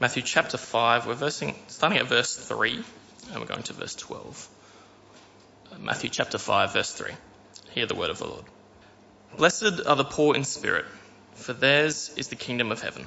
Matthew 0.00 0.22
chapter 0.22 0.56
5, 0.56 1.08
we're 1.08 1.14
versing, 1.14 1.56
starting 1.66 1.98
at 1.98 2.06
verse 2.06 2.36
3, 2.36 2.84
and 3.32 3.40
we're 3.40 3.46
going 3.46 3.64
to 3.64 3.72
verse 3.72 3.96
12. 3.96 4.48
Matthew 5.80 6.08
chapter 6.08 6.38
5, 6.38 6.72
verse 6.72 6.92
3. 6.92 7.10
Hear 7.70 7.86
the 7.86 7.96
word 7.96 8.10
of 8.10 8.18
the 8.18 8.28
Lord. 8.28 8.44
Blessed 9.36 9.84
are 9.86 9.96
the 9.96 10.04
poor 10.04 10.36
in 10.36 10.44
spirit, 10.44 10.84
for 11.34 11.52
theirs 11.52 12.12
is 12.16 12.28
the 12.28 12.36
kingdom 12.36 12.70
of 12.70 12.80
heaven. 12.80 13.06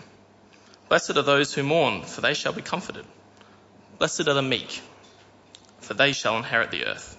Blessed 0.89 1.15
are 1.15 1.21
those 1.21 1.53
who 1.53 1.63
mourn, 1.63 2.01
for 2.01 2.19
they 2.19 2.33
shall 2.33 2.51
be 2.51 2.61
comforted. 2.61 3.05
Blessed 3.97 4.27
are 4.27 4.33
the 4.33 4.41
meek, 4.41 4.81
for 5.79 5.93
they 5.93 6.11
shall 6.11 6.35
inherit 6.35 6.71
the 6.71 6.87
earth. 6.87 7.17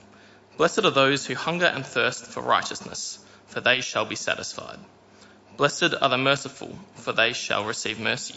Blessed 0.59 0.85
are 0.85 0.91
those 0.91 1.25
who 1.25 1.35
hunger 1.35 1.65
and 1.65 1.87
thirst 1.87 2.27
for 2.27 2.43
righteousness, 2.43 3.19
for 3.47 3.63
they 3.63 3.81
shall 3.81 4.05
be 4.05 4.17
satisfied. 4.17 4.79
Blessed 5.57 5.95
are 5.99 6.11
the 6.11 6.19
merciful, 6.19 6.79
for 6.97 7.13
they 7.13 7.33
shall 7.33 7.65
receive 7.65 7.99
mercy. 7.99 8.37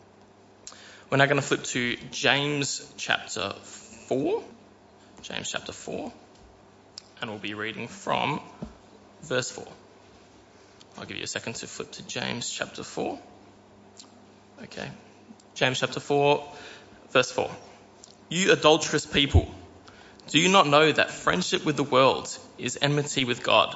We're 1.11 1.17
now 1.17 1.25
going 1.25 1.41
to 1.41 1.45
flip 1.45 1.65
to 1.65 1.97
James 2.11 2.89
chapter 2.95 3.51
4. 4.07 4.41
James 5.21 5.51
chapter 5.51 5.73
4. 5.73 6.09
And 7.19 7.29
we'll 7.29 7.37
be 7.37 7.53
reading 7.53 7.89
from 7.89 8.39
verse 9.21 9.51
4. 9.51 9.67
I'll 10.97 11.03
give 11.03 11.17
you 11.17 11.25
a 11.25 11.27
second 11.27 11.55
to 11.55 11.67
flip 11.67 11.91
to 11.91 12.07
James 12.07 12.49
chapter 12.49 12.81
4. 12.81 13.19
Okay. 14.63 14.89
James 15.53 15.81
chapter 15.81 15.99
4, 15.99 16.47
verse 17.09 17.29
4. 17.29 17.51
You 18.29 18.53
adulterous 18.53 19.05
people, 19.05 19.53
do 20.29 20.39
you 20.39 20.47
not 20.47 20.65
know 20.65 20.93
that 20.93 21.11
friendship 21.11 21.65
with 21.65 21.75
the 21.75 21.83
world 21.83 22.37
is 22.57 22.79
enmity 22.81 23.25
with 23.25 23.43
God? 23.43 23.75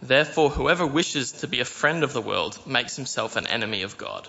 Therefore, 0.00 0.48
whoever 0.48 0.86
wishes 0.86 1.32
to 1.32 1.48
be 1.48 1.58
a 1.58 1.64
friend 1.64 2.04
of 2.04 2.12
the 2.12 2.22
world 2.22 2.56
makes 2.68 2.94
himself 2.94 3.34
an 3.34 3.48
enemy 3.48 3.82
of 3.82 3.98
God. 3.98 4.28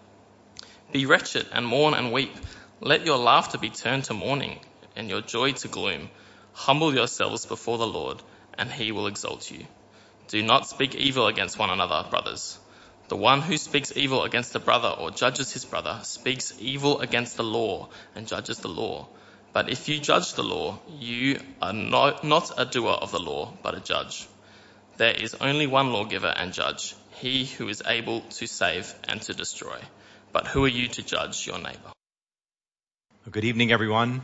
Be 0.91 1.05
wretched 1.05 1.47
and 1.53 1.65
mourn 1.65 1.93
and 1.93 2.11
weep. 2.11 2.35
Let 2.81 3.05
your 3.05 3.17
laughter 3.17 3.57
be 3.57 3.69
turned 3.69 4.05
to 4.05 4.13
mourning 4.13 4.59
and 4.95 5.09
your 5.09 5.21
joy 5.21 5.53
to 5.53 5.67
gloom. 5.69 6.09
Humble 6.53 6.93
yourselves 6.93 7.45
before 7.45 7.77
the 7.77 7.87
Lord, 7.87 8.21
and 8.57 8.69
he 8.69 8.91
will 8.91 9.07
exalt 9.07 9.49
you. 9.49 9.65
Do 10.27 10.43
not 10.43 10.67
speak 10.67 10.93
evil 10.95 11.27
against 11.27 11.57
one 11.57 11.69
another, 11.69 12.05
brothers. 12.09 12.59
The 13.07 13.15
one 13.15 13.41
who 13.41 13.57
speaks 13.57 13.95
evil 13.95 14.23
against 14.23 14.55
a 14.55 14.59
brother 14.59 14.89
or 14.89 15.11
judges 15.11 15.53
his 15.53 15.63
brother 15.63 15.99
speaks 16.03 16.53
evil 16.59 16.99
against 16.99 17.37
the 17.37 17.43
law 17.43 17.89
and 18.15 18.27
judges 18.27 18.59
the 18.59 18.67
law. 18.67 19.07
But 19.53 19.69
if 19.69 19.87
you 19.87 19.99
judge 19.99 20.33
the 20.33 20.43
law, 20.43 20.79
you 20.99 21.39
are 21.61 21.73
not, 21.73 22.23
not 22.23 22.51
a 22.57 22.65
doer 22.65 22.91
of 22.91 23.11
the 23.11 23.19
law, 23.19 23.53
but 23.63 23.75
a 23.75 23.79
judge. 23.79 24.27
There 24.97 25.11
is 25.13 25.35
only 25.35 25.67
one 25.67 25.93
lawgiver 25.93 26.33
and 26.35 26.53
judge, 26.53 26.95
he 27.15 27.45
who 27.45 27.69
is 27.69 27.81
able 27.85 28.21
to 28.21 28.47
save 28.47 28.93
and 29.07 29.21
to 29.23 29.33
destroy. 29.33 29.79
But 30.31 30.47
who 30.47 30.63
are 30.63 30.69
you 30.69 30.87
to 30.87 31.03
judge 31.03 31.45
your 31.45 31.57
neighbor? 31.57 31.91
Good 33.29 33.43
evening, 33.43 33.71
everyone. 33.71 34.21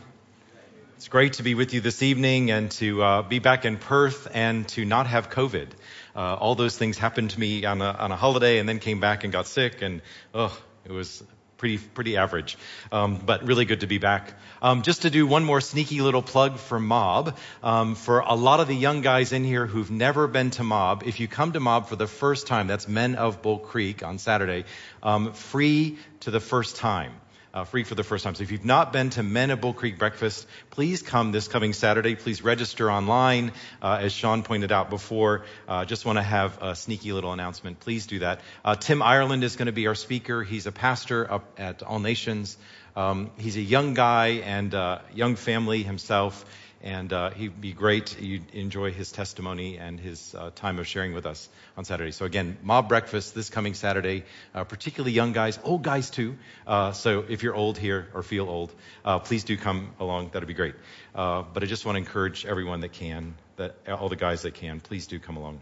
It's 0.96 1.08
great 1.08 1.34
to 1.34 1.42
be 1.42 1.54
with 1.54 1.74
you 1.74 1.82
this 1.82 2.02
evening 2.02 2.50
and 2.50 2.70
to 2.72 3.02
uh, 3.02 3.22
be 3.22 3.38
back 3.38 3.66
in 3.66 3.76
Perth 3.76 4.26
and 4.32 4.66
to 4.68 4.84
not 4.84 5.06
have 5.06 5.28
COVID. 5.28 5.68
Uh, 6.16 6.34
all 6.34 6.54
those 6.54 6.76
things 6.76 6.96
happened 6.96 7.30
to 7.30 7.40
me 7.40 7.64
on 7.66 7.82
a, 7.82 7.90
on 7.90 8.10
a 8.10 8.16
holiday 8.16 8.58
and 8.58 8.68
then 8.68 8.78
came 8.78 9.00
back 9.00 9.24
and 9.24 9.32
got 9.32 9.46
sick 9.46 9.82
and, 9.82 10.00
oh, 10.34 10.58
it 10.86 10.92
was 10.92 11.22
pretty 11.58 11.76
pretty 11.78 12.16
average, 12.16 12.56
um, 12.90 13.16
but 13.16 13.44
really 13.46 13.64
good 13.64 13.80
to 13.80 13.86
be 13.86 13.98
back. 13.98 14.32
Um, 14.62 14.82
just 14.82 15.02
to 15.02 15.10
do 15.10 15.26
one 15.26 15.44
more 15.44 15.60
sneaky 15.60 16.00
little 16.00 16.22
plug 16.22 16.58
for 16.58 16.80
Mob, 16.80 17.36
um, 17.62 17.94
for 17.94 18.20
a 18.20 18.34
lot 18.34 18.60
of 18.60 18.68
the 18.68 18.74
young 18.74 19.02
guys 19.02 19.32
in 19.32 19.44
here 19.44 19.66
who've 19.66 19.90
never 19.90 20.26
been 20.26 20.50
to 20.52 20.64
Mob, 20.64 21.02
if 21.04 21.20
you 21.20 21.28
come 21.28 21.52
to 21.52 21.60
Mob 21.60 21.88
for 21.88 21.96
the 21.96 22.06
first 22.06 22.46
time, 22.46 22.68
that's 22.68 22.88
Men 22.88 23.16
of 23.16 23.42
Bull 23.42 23.58
Creek 23.58 24.02
on 24.02 24.18
Saturday, 24.18 24.64
um, 25.02 25.32
free 25.32 25.98
to 26.20 26.30
the 26.30 26.40
first 26.40 26.76
time 26.76 27.12
uh, 27.58 27.64
free 27.64 27.82
for 27.82 27.96
the 27.96 28.04
first 28.04 28.22
time. 28.22 28.36
So 28.36 28.44
if 28.44 28.52
you've 28.52 28.64
not 28.64 28.92
been 28.92 29.10
to 29.10 29.22
Men 29.24 29.50
of 29.50 29.60
Bull 29.60 29.72
Creek 29.72 29.98
Breakfast, 29.98 30.46
please 30.70 31.02
come 31.02 31.32
this 31.32 31.48
coming 31.48 31.72
Saturday. 31.72 32.14
Please 32.14 32.40
register 32.40 32.90
online. 32.90 33.50
Uh, 33.82 33.98
as 34.02 34.12
Sean 34.12 34.44
pointed 34.44 34.70
out 34.70 34.90
before, 34.90 35.44
uh, 35.66 35.84
just 35.84 36.04
want 36.04 36.18
to 36.18 36.22
have 36.22 36.62
a 36.62 36.76
sneaky 36.76 37.12
little 37.12 37.32
announcement. 37.32 37.80
Please 37.80 38.06
do 38.06 38.20
that. 38.20 38.40
Uh, 38.64 38.76
Tim 38.76 39.02
Ireland 39.02 39.42
is 39.42 39.56
going 39.56 39.66
to 39.66 39.72
be 39.72 39.88
our 39.88 39.96
speaker. 39.96 40.44
He's 40.44 40.66
a 40.66 40.72
pastor 40.72 41.30
up 41.30 41.58
at 41.58 41.82
All 41.82 41.98
Nations. 41.98 42.56
Um, 42.94 43.30
he's 43.38 43.56
a 43.56 43.60
young 43.60 43.94
guy 43.94 44.42
and 44.44 44.72
uh, 44.74 45.00
young 45.12 45.34
family 45.34 45.82
himself 45.82 46.44
and 46.82 47.12
uh, 47.12 47.30
he'd 47.30 47.60
be 47.60 47.72
great. 47.72 48.20
You'd 48.20 48.54
enjoy 48.54 48.92
his 48.92 49.10
testimony 49.10 49.78
and 49.78 49.98
his 49.98 50.34
uh, 50.34 50.50
time 50.54 50.78
of 50.78 50.86
sharing 50.86 51.12
with 51.12 51.26
us 51.26 51.48
on 51.76 51.84
Saturday. 51.84 52.12
So 52.12 52.24
again, 52.24 52.56
mob 52.62 52.88
breakfast 52.88 53.34
this 53.34 53.50
coming 53.50 53.74
Saturday, 53.74 54.24
uh, 54.54 54.64
particularly 54.64 55.12
young 55.12 55.32
guys, 55.32 55.58
old 55.64 55.82
guys 55.82 56.10
too. 56.10 56.36
Uh, 56.66 56.92
so 56.92 57.24
if 57.28 57.42
you're 57.42 57.54
old 57.54 57.78
here 57.78 58.08
or 58.14 58.22
feel 58.22 58.48
old, 58.48 58.72
uh, 59.04 59.18
please 59.18 59.44
do 59.44 59.56
come 59.56 59.90
along. 59.98 60.30
That'd 60.30 60.46
be 60.46 60.54
great. 60.54 60.76
Uh, 61.14 61.42
but 61.42 61.62
I 61.62 61.66
just 61.66 61.84
want 61.84 61.96
to 61.96 62.00
encourage 62.00 62.46
everyone 62.46 62.80
that 62.80 62.92
can, 62.92 63.34
that 63.56 63.76
all 63.88 64.08
the 64.08 64.16
guys 64.16 64.42
that 64.42 64.54
can, 64.54 64.80
please 64.80 65.06
do 65.06 65.18
come 65.18 65.36
along. 65.36 65.60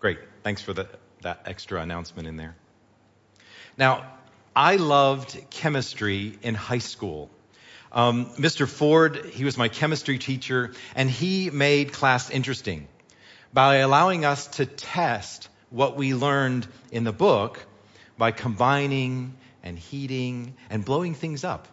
Great. 0.00 0.18
Thanks 0.42 0.62
for 0.62 0.72
the, 0.72 0.88
that 1.22 1.42
extra 1.44 1.82
announcement 1.82 2.28
in 2.28 2.36
there. 2.36 2.54
Now, 3.76 4.06
I 4.56 4.76
loved 4.76 5.38
chemistry 5.50 6.38
in 6.42 6.54
high 6.54 6.78
school. 6.78 7.30
Um, 7.92 8.26
Mr. 8.36 8.68
Ford, 8.68 9.24
he 9.32 9.44
was 9.44 9.56
my 9.56 9.68
chemistry 9.68 10.18
teacher, 10.18 10.72
and 10.94 11.10
he 11.10 11.50
made 11.50 11.92
class 11.92 12.30
interesting 12.30 12.86
by 13.52 13.76
allowing 13.76 14.24
us 14.24 14.46
to 14.58 14.66
test 14.66 15.48
what 15.70 15.96
we 15.96 16.14
learned 16.14 16.66
in 16.90 17.04
the 17.04 17.12
book 17.12 17.64
by 18.16 18.32
combining 18.32 19.34
and 19.62 19.78
heating 19.78 20.54
and 20.70 20.84
blowing 20.84 21.14
things 21.14 21.44
up. 21.44 21.68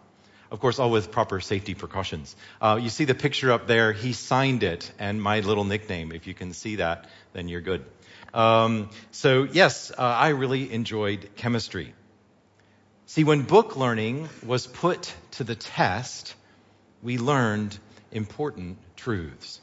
Of 0.50 0.60
course, 0.60 0.78
all 0.78 0.90
with 0.90 1.10
proper 1.10 1.40
safety 1.40 1.74
precautions. 1.74 2.36
Uh, 2.60 2.78
you 2.80 2.88
see 2.88 3.04
the 3.04 3.14
picture 3.14 3.50
up 3.50 3.66
there. 3.66 3.92
He 3.92 4.12
signed 4.12 4.62
it 4.62 4.92
and 4.98 5.20
my 5.20 5.40
little 5.40 5.64
nickname. 5.64 6.12
If 6.12 6.26
you 6.26 6.34
can 6.34 6.52
see 6.52 6.76
that, 6.76 7.10
then 7.32 7.48
you're 7.48 7.60
good. 7.60 7.84
Um, 8.32 8.90
so 9.10 9.42
yes, 9.42 9.90
uh, 9.90 9.94
I 9.98 10.28
really 10.28 10.72
enjoyed 10.72 11.30
chemistry. 11.36 11.94
See, 13.08 13.22
when 13.22 13.42
book 13.42 13.76
learning 13.76 14.28
was 14.44 14.66
put 14.66 15.14
to 15.32 15.44
the 15.44 15.54
test, 15.54 16.34
we 17.04 17.18
learned 17.18 17.78
important 18.10 18.78
truths. 18.96 19.60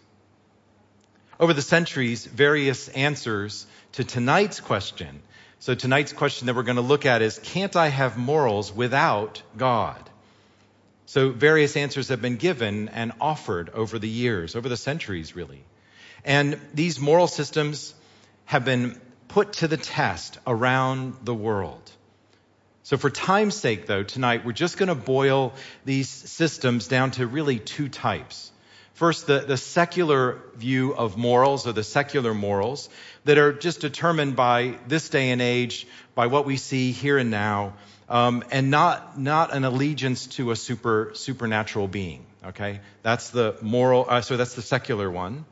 Over 1.37 1.53
the 1.53 1.61
centuries, 1.61 2.25
various 2.25 2.87
answers 2.87 3.67
to 3.93 4.05
tonight's 4.05 4.61
question. 4.61 5.21
So 5.59 5.75
tonight's 5.75 6.13
question 6.13 6.47
that 6.47 6.55
we're 6.55 6.63
going 6.63 6.77
to 6.77 6.81
look 6.81 7.05
at 7.05 7.21
is, 7.21 7.37
can't 7.39 7.75
I 7.75 7.89
have 7.89 8.17
morals 8.17 8.71
without 8.71 9.41
God? 9.57 10.09
So 11.05 11.29
various 11.29 11.75
answers 11.75 12.07
have 12.07 12.21
been 12.21 12.37
given 12.37 12.87
and 12.89 13.11
offered 13.19 13.69
over 13.71 13.99
the 13.99 14.09
years, 14.09 14.55
over 14.55 14.69
the 14.69 14.77
centuries 14.77 15.35
really. 15.35 15.63
And 16.23 16.61
these 16.73 16.97
moral 16.97 17.27
systems 17.27 17.93
have 18.45 18.63
been 18.63 18.99
put 19.27 19.53
to 19.53 19.67
the 19.67 19.77
test 19.77 20.39
around 20.47 21.17
the 21.23 21.35
world. 21.35 21.91
So, 22.85 22.97
for 22.97 23.09
time's 23.09 23.55
sake, 23.55 23.85
though, 23.85 24.03
tonight 24.03 24.45
we're 24.45 24.51
just 24.51 24.77
going 24.77 24.89
to 24.89 24.95
boil 24.95 25.53
these 25.85 26.09
systems 26.09 26.89
down 26.89 27.11
to 27.11 27.25
really 27.25 27.57
two 27.57 27.87
types. 27.87 28.51
First, 28.93 29.25
the, 29.25 29.39
the 29.39 29.55
secular 29.55 30.41
view 30.55 30.93
of 30.93 31.17
morals, 31.17 31.65
or 31.65 31.71
the 31.71 31.83
secular 31.83 32.33
morals, 32.33 32.89
that 33.23 33.37
are 33.37 33.53
just 33.53 33.79
determined 33.79 34.35
by 34.35 34.77
this 34.85 35.07
day 35.07 35.31
and 35.31 35.41
age, 35.41 35.87
by 36.13 36.27
what 36.27 36.45
we 36.45 36.57
see 36.57 36.91
here 36.91 37.17
and 37.17 37.31
now, 37.31 37.73
um, 38.09 38.43
and 38.51 38.69
not, 38.69 39.17
not 39.17 39.53
an 39.53 39.63
allegiance 39.63 40.27
to 40.27 40.51
a 40.51 40.55
super, 40.55 41.11
supernatural 41.13 41.87
being. 41.87 42.25
Okay? 42.45 42.81
That's 43.01 43.29
the 43.29 43.55
moral, 43.61 44.05
uh, 44.09 44.19
so 44.19 44.35
that's 44.35 44.55
the 44.55 44.61
secular 44.61 45.09
one. 45.09 45.45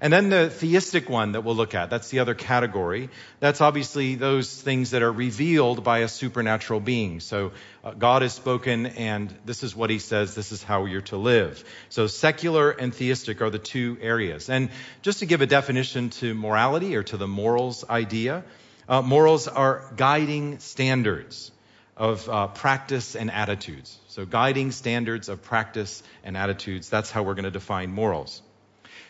And 0.00 0.12
then 0.12 0.28
the 0.28 0.50
theistic 0.50 1.08
one 1.08 1.32
that 1.32 1.42
we'll 1.42 1.54
look 1.54 1.74
at, 1.74 1.88
that's 1.90 2.10
the 2.10 2.18
other 2.18 2.34
category. 2.34 3.08
That's 3.40 3.60
obviously 3.60 4.14
those 4.14 4.60
things 4.60 4.90
that 4.90 5.02
are 5.02 5.12
revealed 5.12 5.82
by 5.82 5.98
a 6.00 6.08
supernatural 6.08 6.80
being. 6.80 7.20
So 7.20 7.52
uh, 7.82 7.92
God 7.92 8.22
has 8.22 8.34
spoken 8.34 8.86
and 8.86 9.34
this 9.44 9.62
is 9.62 9.74
what 9.74 9.90
he 9.90 9.98
says, 9.98 10.34
this 10.34 10.52
is 10.52 10.62
how 10.62 10.84
you're 10.84 11.00
to 11.02 11.16
live. 11.16 11.64
So 11.88 12.06
secular 12.06 12.70
and 12.70 12.94
theistic 12.94 13.40
are 13.40 13.50
the 13.50 13.58
two 13.58 13.96
areas. 14.00 14.50
And 14.50 14.70
just 15.02 15.20
to 15.20 15.26
give 15.26 15.40
a 15.40 15.46
definition 15.46 16.10
to 16.10 16.34
morality 16.34 16.96
or 16.96 17.02
to 17.04 17.16
the 17.16 17.28
morals 17.28 17.84
idea, 17.88 18.44
uh, 18.88 19.02
morals 19.02 19.48
are 19.48 19.90
guiding 19.96 20.58
standards 20.58 21.50
of 21.96 22.28
uh, 22.28 22.48
practice 22.48 23.16
and 23.16 23.30
attitudes. 23.30 23.98
So 24.08 24.26
guiding 24.26 24.70
standards 24.72 25.28
of 25.28 25.42
practice 25.42 26.02
and 26.22 26.36
attitudes, 26.36 26.90
that's 26.90 27.10
how 27.10 27.22
we're 27.22 27.34
going 27.34 27.44
to 27.44 27.50
define 27.50 27.90
morals. 27.90 28.42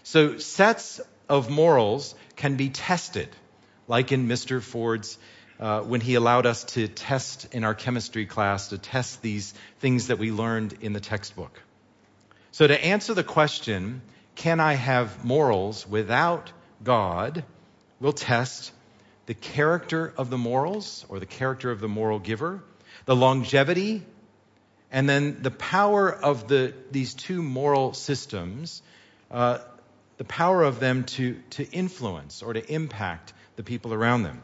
So 0.07 0.39
sets 0.39 1.01
of 1.29 1.51
morals 1.51 2.15
can 2.37 2.55
be 2.55 2.69
tested, 2.69 3.29
like 3.89 4.13
in 4.13 4.29
Mr. 4.29 4.63
Ford's 4.63 5.19
uh, 5.59 5.81
when 5.81 6.01
he 6.01 6.15
allowed 6.15 6.47
us 6.47 6.63
to 6.63 6.87
test 6.87 7.49
in 7.53 7.65
our 7.65 7.75
chemistry 7.75 8.25
class 8.25 8.69
to 8.69 8.79
test 8.79 9.21
these 9.21 9.53
things 9.81 10.07
that 10.07 10.21
we 10.21 10.31
learned 10.31 10.75
in 10.81 10.93
the 10.93 11.01
textbook. 11.01 11.61
So 12.53 12.69
to 12.69 12.85
answer 12.85 13.15
the 13.15 13.25
question, 13.25 14.01
can 14.37 14.61
I 14.61 14.75
have 14.75 15.25
morals 15.25 15.85
without 15.89 16.53
God? 16.85 17.43
We'll 17.99 18.13
test 18.13 18.71
the 19.27 19.35
character 19.35 20.15
of 20.17 20.31
the 20.31 20.39
morals 20.39 21.05
or 21.09 21.19
the 21.19 21.27
character 21.27 21.73
of 21.73 21.81
the 21.81 21.89
moral 21.89 22.21
giver, 22.21 22.63
the 23.07 23.17
longevity, 23.17 24.05
and 24.93 25.09
then 25.09 25.43
the 25.43 25.51
power 25.51 26.13
of 26.13 26.47
the, 26.47 26.75
these 26.93 27.15
two 27.15 27.43
moral 27.43 27.93
systems 27.93 28.83
uh, 29.33 29.59
the 30.19 30.25
power 30.25 30.63
of 30.63 30.81
them 30.81 31.05
to, 31.05 31.37
to 31.51 31.65
influence 31.71 32.43
or 32.43 32.53
to 32.53 32.73
impact 32.73 33.33
the 33.57 33.63
people 33.63 33.93
around 33.93 34.23
them. 34.23 34.43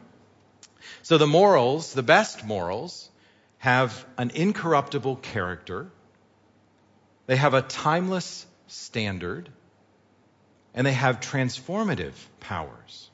So 1.01 1.17
the 1.17 1.27
morals, 1.27 1.93
the 1.93 2.03
best 2.03 2.45
morals, 2.45 3.09
have 3.57 4.05
an 4.17 4.31
incorruptible 4.31 5.17
character, 5.17 5.89
they 7.25 7.37
have 7.37 7.53
a 7.53 7.61
timeless 7.61 8.45
standard, 8.67 9.49
and 10.73 10.85
they 10.85 10.93
have 10.93 11.19
transformative 11.19 12.13
powers. 12.39 13.09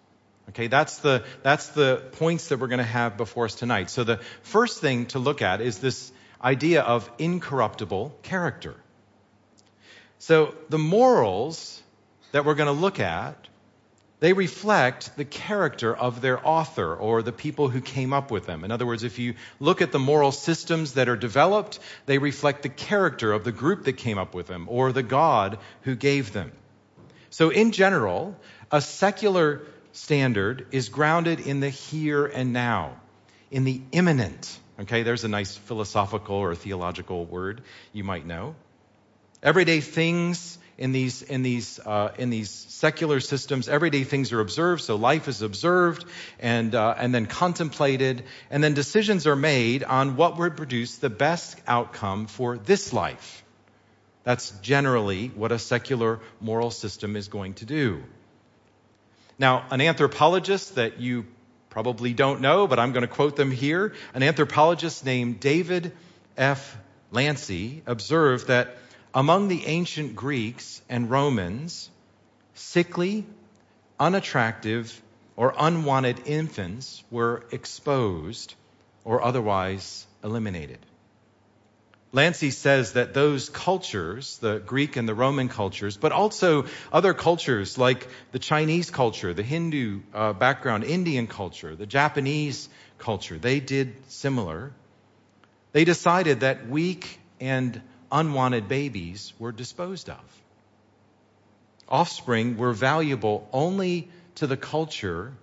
Okay, 0.50 0.68
that's 0.68 0.98
the, 0.98 1.24
that's 1.44 1.68
the 1.70 2.04
points 2.14 2.48
that 2.48 2.60
we're 2.60 2.68
going 2.68 2.80
to 2.80 2.84
have 2.84 3.18
before 3.18 3.46
us 3.46 3.54
tonight. 3.54 3.92
So 3.92 4.04
the 4.04 4.18
first 4.42 4.82
thing 4.82 5.06
to 5.08 5.20
look 5.20 5.44
at 5.44 5.62
is 5.62 5.78
this 5.78 6.12
idea 6.44 6.82
of 6.82 7.10
incorruptible 7.20 8.18
character. 8.24 8.76
So 10.18 10.56
the 10.70 10.80
morals 10.80 11.84
that 12.31 12.46
we're 12.46 12.56
going 12.56 12.68
to 12.68 12.81
look 12.81 13.00
at, 13.00 13.48
they 14.20 14.34
reflect 14.34 15.16
the 15.16 15.24
character 15.24 15.96
of 15.96 16.22
their 16.22 16.46
author 16.46 16.94
or 16.94 17.22
the 17.22 17.31
people 17.31 17.70
who 17.70 17.80
came 17.80 18.12
up 18.12 18.31
with 18.31 18.46
them. 18.46 18.66
In 18.66 18.72
other 18.72 18.86
words, 18.86 19.04
if 19.04 19.18
you 19.18 19.36
look 19.60 19.81
at 19.81 19.94
the 19.94 20.00
moral 20.00 20.34
systems 20.34 20.94
that 20.94 21.08
are 21.08 21.16
developed, 21.16 21.80
they 22.06 22.18
reflect 22.18 22.64
the 22.64 22.70
character 22.70 23.31
of 23.31 23.46
the 23.46 23.54
group 23.54 23.86
that 23.86 23.94
came 23.94 24.18
up 24.18 24.36
with 24.36 24.48
them 24.48 24.68
or 24.70 24.92
the 24.92 25.04
God 25.04 25.58
who 25.84 25.96
gave 25.96 26.34
them. 26.34 26.52
So, 27.30 27.50
in 27.50 27.72
general, 27.72 28.36
a 28.72 28.82
secular 28.82 29.62
standard 29.94 30.68
is 30.72 30.90
grounded 30.90 31.40
in 31.40 31.62
the 31.62 31.70
here 31.70 32.25
and 32.25 32.52
now, 32.52 33.00
in 33.52 33.64
the 33.64 33.82
immanent. 33.92 34.60
Okay, 34.82 35.04
there's 35.04 35.24
a 35.24 35.30
nice 35.30 35.56
philosophical 35.56 36.36
or 36.36 36.56
theological 36.56 37.25
word 37.25 37.62
you 37.94 38.04
might 38.04 38.25
know. 38.25 38.56
Everyday 39.42 39.80
things 39.80 40.58
in 40.80 40.94
these 40.94 41.22
in 41.22 41.44
these 41.44 41.78
uh, 41.86 42.14
in 42.18 42.30
these 42.30 42.50
secular 42.50 43.20
systems, 43.20 43.68
everyday 43.68 44.06
things 44.06 44.31
are 44.31 44.40
observed. 44.40 44.81
So 44.81 44.96
life 44.96 45.28
is 45.28 45.42
observed 45.42 46.06
and 46.40 46.74
uh, 46.74 46.96
and 46.98 47.14
then 47.14 47.26
contemplated, 47.26 48.24
and 48.50 48.64
then 48.64 48.74
decisions 48.74 49.28
are 49.28 49.36
made 49.36 49.84
on 49.84 50.16
what 50.16 50.38
would 50.38 50.56
produce 50.56 50.96
the 50.98 51.10
best 51.10 51.60
outcome 51.68 52.28
for 52.28 52.58
this 52.58 52.94
life. 52.94 53.44
That's 54.24 54.52
generally 54.62 55.28
what 55.28 55.52
a 55.52 55.60
secular 55.60 56.22
moral 56.40 56.72
system 56.72 57.18
is 57.18 57.28
going 57.28 57.56
to 57.56 57.66
do. 57.66 58.02
Now, 59.38 59.66
an 59.72 59.82
anthropologist 59.82 60.75
that 60.75 61.02
you 61.02 61.25
probably 61.70 62.14
don't 62.14 62.40
know, 62.40 62.68
but 62.68 62.80
I'm 62.80 62.94
going 62.94 63.08
to 63.08 63.14
quote 63.14 63.36
them 63.36 63.52
here. 63.52 63.94
An 64.14 64.24
anthropologist 64.24 65.04
named 65.04 65.42
David 65.42 65.92
F. 66.38 66.78
Lancy 67.12 67.82
observed 67.86 68.48
that 68.48 68.78
among 69.14 69.48
the 69.48 69.66
ancient 69.66 70.16
Greeks 70.16 70.82
and 70.90 71.10
Romans, 71.10 71.90
sickly, 72.54 73.26
unattractive, 74.00 75.02
or 75.36 75.54
unwanted 75.58 76.22
infants 76.26 77.04
were 77.10 77.44
exposed 77.52 78.54
or 79.04 79.24
otherwise 79.24 80.06
eliminated. 80.24 80.80
Lancy 82.12 82.50
says 82.50 82.94
that 82.94 83.14
those 83.14 83.50
cultures, 83.50 84.40
the 84.40 84.58
Greek 84.58 84.96
and 84.96 85.08
the 85.08 85.14
Roman 85.14 85.48
cultures, 85.48 85.96
but 85.96 86.12
also 86.12 86.66
other 86.92 87.14
cultures 87.14 87.78
like 87.78 88.08
the 88.32 88.40
Chinese 88.40 88.90
culture, 88.90 89.34
the 89.34 89.44
Hindu 89.44 90.02
uh, 90.14 90.34
background, 90.34 90.84
Indian 90.84 91.28
culture, 91.28 91.76
the 91.76 91.86
Japanese 91.86 92.68
culture, 92.98 93.38
they 93.38 93.60
did 93.60 93.94
similar. 94.08 94.74
They 95.72 95.86
decided 95.86 96.40
that 96.40 96.68
weak 96.68 97.20
and 97.40 97.80
unwanted 98.12 98.68
babies 98.68 99.34
were 99.40 99.52
disposed 99.52 100.10
of. 100.10 100.42
Offspring 101.88 102.58
were 102.58 102.74
valuable 102.74 103.48
only 103.52 104.10
to 104.36 104.48
the 104.48 104.58
culture 104.58 105.34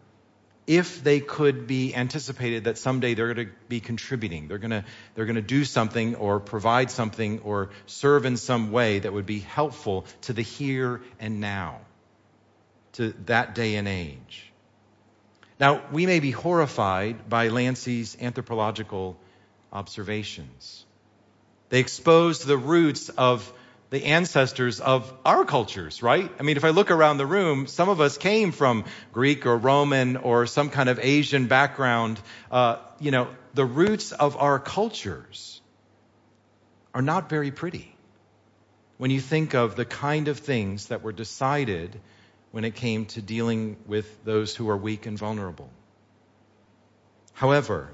if 0.67 1.05
they 1.05 1.21
could 1.21 1.67
be 1.67 1.95
anticipated 1.95 2.65
that 2.65 2.77
someday 2.79 3.15
they're 3.15 3.35
going 3.35 3.47
to 3.49 3.53
be 3.69 3.81
contributing. 3.81 4.49
They're 4.49 4.59
going 4.59 4.71
to, 4.71 4.85
they're 5.15 5.27
going 5.27 5.37
to 5.37 5.43
do 5.43 5.65
something 5.65 6.17
or 6.17 6.41
provide 6.41 6.91
something 6.91 7.41
or 7.41 7.71
serve 7.87 8.27
in 8.27 8.37
some 8.37 8.73
way 8.73 8.99
that 9.01 9.13
would 9.13 9.27
be 9.27 9.41
helpful 9.41 10.07
to 10.23 10.33
the 10.33 10.43
here 10.43 11.03
and 11.21 11.41
now, 11.41 11.81
to 12.95 13.13
that 13.27 13.55
day 13.55 13.77
and 13.77 13.87
age. 13.87 14.53
Now, 15.61 15.83
we 15.93 16.07
may 16.07 16.21
be 16.21 16.33
horrified 16.33 17.29
by 17.29 17.49
Lancy's 17.49 18.17
anthropological 18.21 19.17
observations. 19.73 20.86
They 21.69 21.81
exposed 21.81 22.47
the 22.47 22.57
roots 22.57 23.09
of 23.09 23.53
the 23.91 24.05
ancestors 24.05 24.81
of 24.81 25.13
our 25.25 25.45
cultures, 25.45 26.03
right? 26.03 26.31
I 26.39 26.43
mean, 26.43 26.57
if 26.57 26.65
I 26.65 26.71
look 26.71 26.91
around 26.91 27.19
the 27.19 27.27
room, 27.27 27.67
some 27.67 27.89
of 27.89 28.01
us 28.01 28.19
came 28.19 28.53
from 28.53 28.85
Greek 29.13 29.47
or 29.47 29.57
Roman 29.57 30.17
or 30.17 30.47
some 30.47 30.71
kind 30.71 30.89
of 30.89 30.99
Asian 31.01 31.47
background. 31.47 32.21
Uh, 32.51 32.77
you 32.99 33.11
know, 33.11 33.29
the 33.55 33.65
roots 33.65 34.13
of 34.13 34.37
our 34.37 34.59
cultures 34.59 35.61
are 36.93 37.03
not 37.03 37.29
very 37.29 37.51
pretty 37.51 37.95
when 38.99 39.11
you 39.11 39.21
think 39.21 39.55
of 39.55 39.77
the 39.77 39.85
kind 39.85 40.29
of 40.29 40.39
things 40.39 40.87
that 40.87 41.03
were 41.03 41.13
decided 41.13 42.01
when 42.51 42.65
it 42.65 42.75
came 42.75 43.07
to 43.07 43.23
dealing 43.23 43.77
with 43.87 44.25
those 44.25 44.57
who 44.57 44.69
are 44.71 44.77
weak 44.77 45.07
and 45.07 45.19
vulnerable. 45.19 45.71
However, 47.35 47.91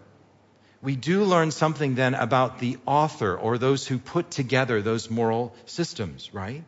we 0.82 0.96
do 0.96 1.22
learn 1.22 1.52
something 1.52 1.94
then 1.94 2.14
about 2.14 2.58
the 2.58 2.76
author 2.86 3.36
or 3.36 3.56
those 3.56 3.86
who 3.86 3.98
put 3.98 4.32
together 4.32 4.82
those 4.82 5.08
moral 5.08 5.54
systems, 5.64 6.34
right? 6.34 6.64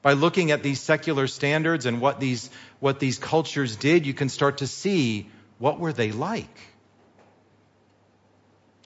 By 0.00 0.12
looking 0.12 0.52
at 0.52 0.62
these 0.62 0.80
secular 0.80 1.26
standards 1.26 1.84
and 1.84 2.00
what 2.00 2.20
these, 2.20 2.50
what 2.78 3.00
these 3.00 3.18
cultures 3.18 3.74
did, 3.74 4.06
you 4.06 4.14
can 4.14 4.28
start 4.28 4.58
to 4.58 4.68
see 4.68 5.28
what 5.58 5.80
were 5.80 5.92
they 5.92 6.12
like. 6.12 6.56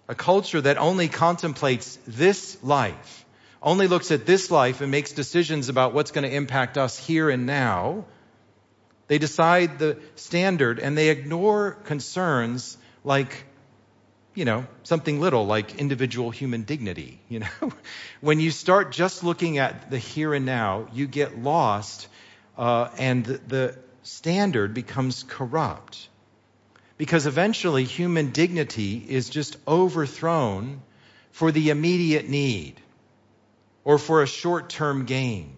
A 0.08 0.14
culture 0.14 0.60
that 0.60 0.78
only 0.78 1.08
contemplates 1.08 1.98
this 2.06 2.62
life, 2.62 3.26
only 3.62 3.88
looks 3.88 4.10
at 4.10 4.24
this 4.24 4.50
life 4.50 4.80
and 4.80 4.90
makes 4.90 5.12
decisions 5.12 5.68
about 5.68 5.92
what's 5.92 6.12
going 6.12 6.28
to 6.28 6.34
impact 6.34 6.78
us 6.78 6.98
here 6.98 7.28
and 7.28 7.44
now. 7.44 8.06
They 9.08 9.18
decide 9.18 9.78
the 9.78 9.98
standard 10.14 10.78
and 10.78 10.96
they 10.96 11.10
ignore 11.10 11.72
concerns 11.72 12.78
like 13.04 13.44
you 14.36 14.44
know, 14.44 14.66
something 14.84 15.18
little 15.20 15.46
like 15.46 15.80
individual 15.80 16.30
human 16.30 16.62
dignity. 16.62 17.18
You 17.28 17.40
know, 17.40 17.72
when 18.20 18.38
you 18.38 18.50
start 18.50 18.92
just 18.92 19.24
looking 19.24 19.58
at 19.58 19.90
the 19.90 19.98
here 19.98 20.32
and 20.32 20.46
now, 20.46 20.86
you 20.92 21.06
get 21.08 21.38
lost, 21.38 22.06
uh, 22.56 22.88
and 22.98 23.24
the, 23.24 23.76
standard 24.04 24.72
becomes 24.72 25.24
corrupt. 25.24 26.08
Because 26.96 27.26
eventually, 27.26 27.82
human 27.82 28.30
dignity 28.30 29.04
is 29.08 29.28
just 29.28 29.56
overthrown 29.66 30.80
for 31.32 31.50
the 31.50 31.70
immediate 31.70 32.28
need 32.28 32.80
or 33.84 33.98
for 33.98 34.22
a 34.22 34.26
short 34.26 34.68
term 34.70 35.04
gain. 35.06 35.55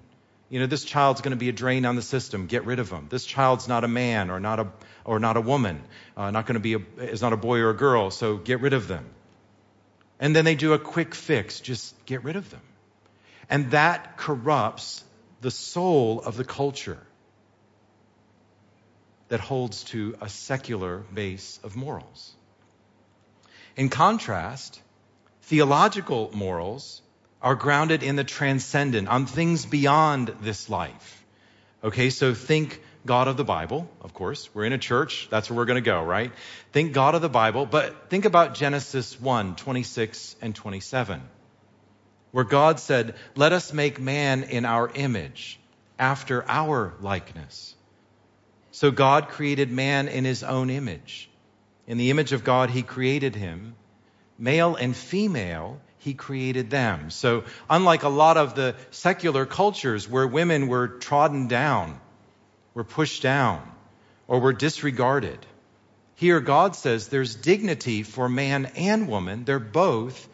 You 0.51 0.61
know, 0.61 0.67
this 0.67 0.85
child's 0.85 1.21
going 1.21 1.33
to 1.33 1.37
be 1.37 1.49
a 1.49 1.53
drain 1.53 1.85
on 1.85 1.97
the 1.97 2.03
system. 2.03 2.47
Get 2.47 2.65
rid 2.65 2.79
of 2.79 2.91
him. 2.91 3.07
This 3.11 3.25
child's 3.25 3.69
not 3.69 3.85
a 3.85 3.89
man 3.89 4.31
or 4.31 4.41
not 4.41 4.61
a 4.61 4.69
or 5.05 5.19
not 5.19 5.37
a 5.37 5.41
woman, 5.41 5.83
uh, 6.17 6.31
not 6.31 6.47
going 6.47 6.55
to 6.55 6.61
be 6.61 6.75
a, 6.75 6.81
is 7.03 7.23
not 7.23 7.33
a 7.33 7.37
boy 7.37 7.59
or 7.61 7.71
a 7.71 7.75
girl, 7.75 8.11
so 8.11 8.37
get 8.37 8.61
rid 8.61 8.75
of 8.75 8.89
them. 8.89 9.07
And 10.21 10.37
then 10.37 10.45
they 10.45 10.55
do 10.55 10.75
a 10.75 10.79
quick 10.79 11.15
fix, 11.15 11.61
just 11.61 11.95
get 12.05 12.25
rid 12.25 12.37
of 12.37 12.51
them. 12.51 12.61
And 13.49 13.71
that 13.71 14.19
corrupts 14.19 15.03
the 15.41 15.51
soul 15.51 16.21
of 16.21 16.37
the 16.37 16.45
culture 16.45 16.99
that 19.29 19.41
holds 19.41 19.85
to 19.85 20.17
a 20.21 20.29
secular 20.29 20.99
base 20.99 21.59
of 21.63 21.77
morals. 21.77 22.35
In 23.77 23.89
contrast, 23.89 24.81
theological 25.43 26.31
morals 26.35 27.01
are 27.41 27.55
grounded 27.55 28.03
in 28.03 28.17
the 28.17 28.25
transcendent, 28.25 29.09
on 29.09 29.27
things 29.27 29.65
beyond 29.65 30.35
this 30.41 30.69
life. 30.69 31.25
Okay, 31.83 32.11
so 32.11 32.35
think 32.35 32.83
God 33.07 33.29
of 33.29 33.37
the 33.37 33.45
Bible, 33.45 33.89
of 34.01 34.13
course. 34.13 34.49
We're 34.53 34.65
in 34.65 34.73
a 34.73 34.79
church, 34.79 35.29
that's 35.31 35.49
where 35.49 35.57
we're 35.57 35.65
going 35.65 35.83
to 35.83 35.91
go, 35.91 36.03
right? 36.03 36.33
Think 36.73 36.93
God 36.93 37.15
of 37.15 37.23
the 37.23 37.29
Bible, 37.29 37.65
but 37.65 38.11
think 38.11 38.25
about 38.25 38.55
Genesis 38.55 39.21
1 39.21 39.57
26 39.57 40.37
and 40.43 40.55
27, 40.55 41.23
where 42.33 42.45
God 42.45 42.81
said, 42.81 43.15
Let 43.37 43.53
us 43.53 43.73
make 43.73 44.01
man 44.01 44.43
in 44.43 44.65
our 44.65 44.91
image, 44.93 45.61
after 45.99 46.45
our 46.49 46.95
likeness. 47.01 47.75
So 48.73 48.91
God 48.91 49.29
created 49.29 49.71
man 49.71 50.09
in 50.09 50.25
his 50.25 50.43
own 50.43 50.71
image. 50.71 51.31
In 51.87 51.99
the 51.99 52.11
image 52.11 52.33
of 52.33 52.45
God, 52.45 52.71
he 52.71 52.83
created 52.83 53.35
him. 53.35 53.75
Male 54.39 54.77
and 54.77 54.95
female, 54.95 55.81
he 55.99 56.15
created 56.15 56.71
them. 56.71 57.11
So, 57.11 57.45
unlike 57.69 58.03
a 58.03 58.09
lot 58.09 58.37
of 58.37 58.55
the 58.55 58.75
secular 58.91 59.47
cultures 59.47 60.09
where 60.09 60.27
women 60.27 60.69
were 60.69 60.89
trodden 60.89 61.49
down, 61.49 62.01
were 62.75 62.85
pushed 62.85 63.23
down, 63.23 63.63
or 64.27 64.41
were 64.41 64.53
disregarded, 64.53 65.39
here 66.15 66.41
God 66.41 66.75
says 66.75 67.09
there's 67.09 67.35
dignity 67.35 68.03
for 68.03 68.29
man 68.29 68.67
and 68.77 69.09
woman. 69.09 69.45
They're 69.45 69.59
both 69.59 70.29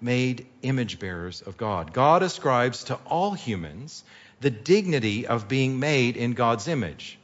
made 0.00 0.46
image 0.62 0.98
bearers 0.98 1.40
of 1.40 1.56
God. 1.56 1.92
God 1.92 2.22
ascribes 2.22 2.84
to 2.84 2.94
all 3.06 3.32
humans 3.32 4.04
the 4.40 4.50
dignity 4.50 5.26
of 5.26 5.48
being 5.48 5.80
made 5.80 6.16
in 6.16 6.32
God's 6.32 6.68
image. 6.68 7.18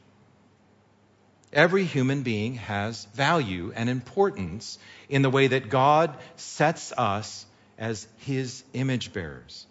Every 1.53 1.83
human 1.83 2.23
being 2.23 2.55
has 2.55 3.05
value 3.13 3.73
and 3.75 3.89
importance 3.89 4.79
in 5.09 5.21
the 5.21 5.29
way 5.29 5.47
that 5.47 5.69
God 5.69 6.17
sets 6.37 6.91
us 6.97 7.45
as 7.81 8.07
his 8.19 8.63
image 8.73 9.11
bearers. 9.11 9.65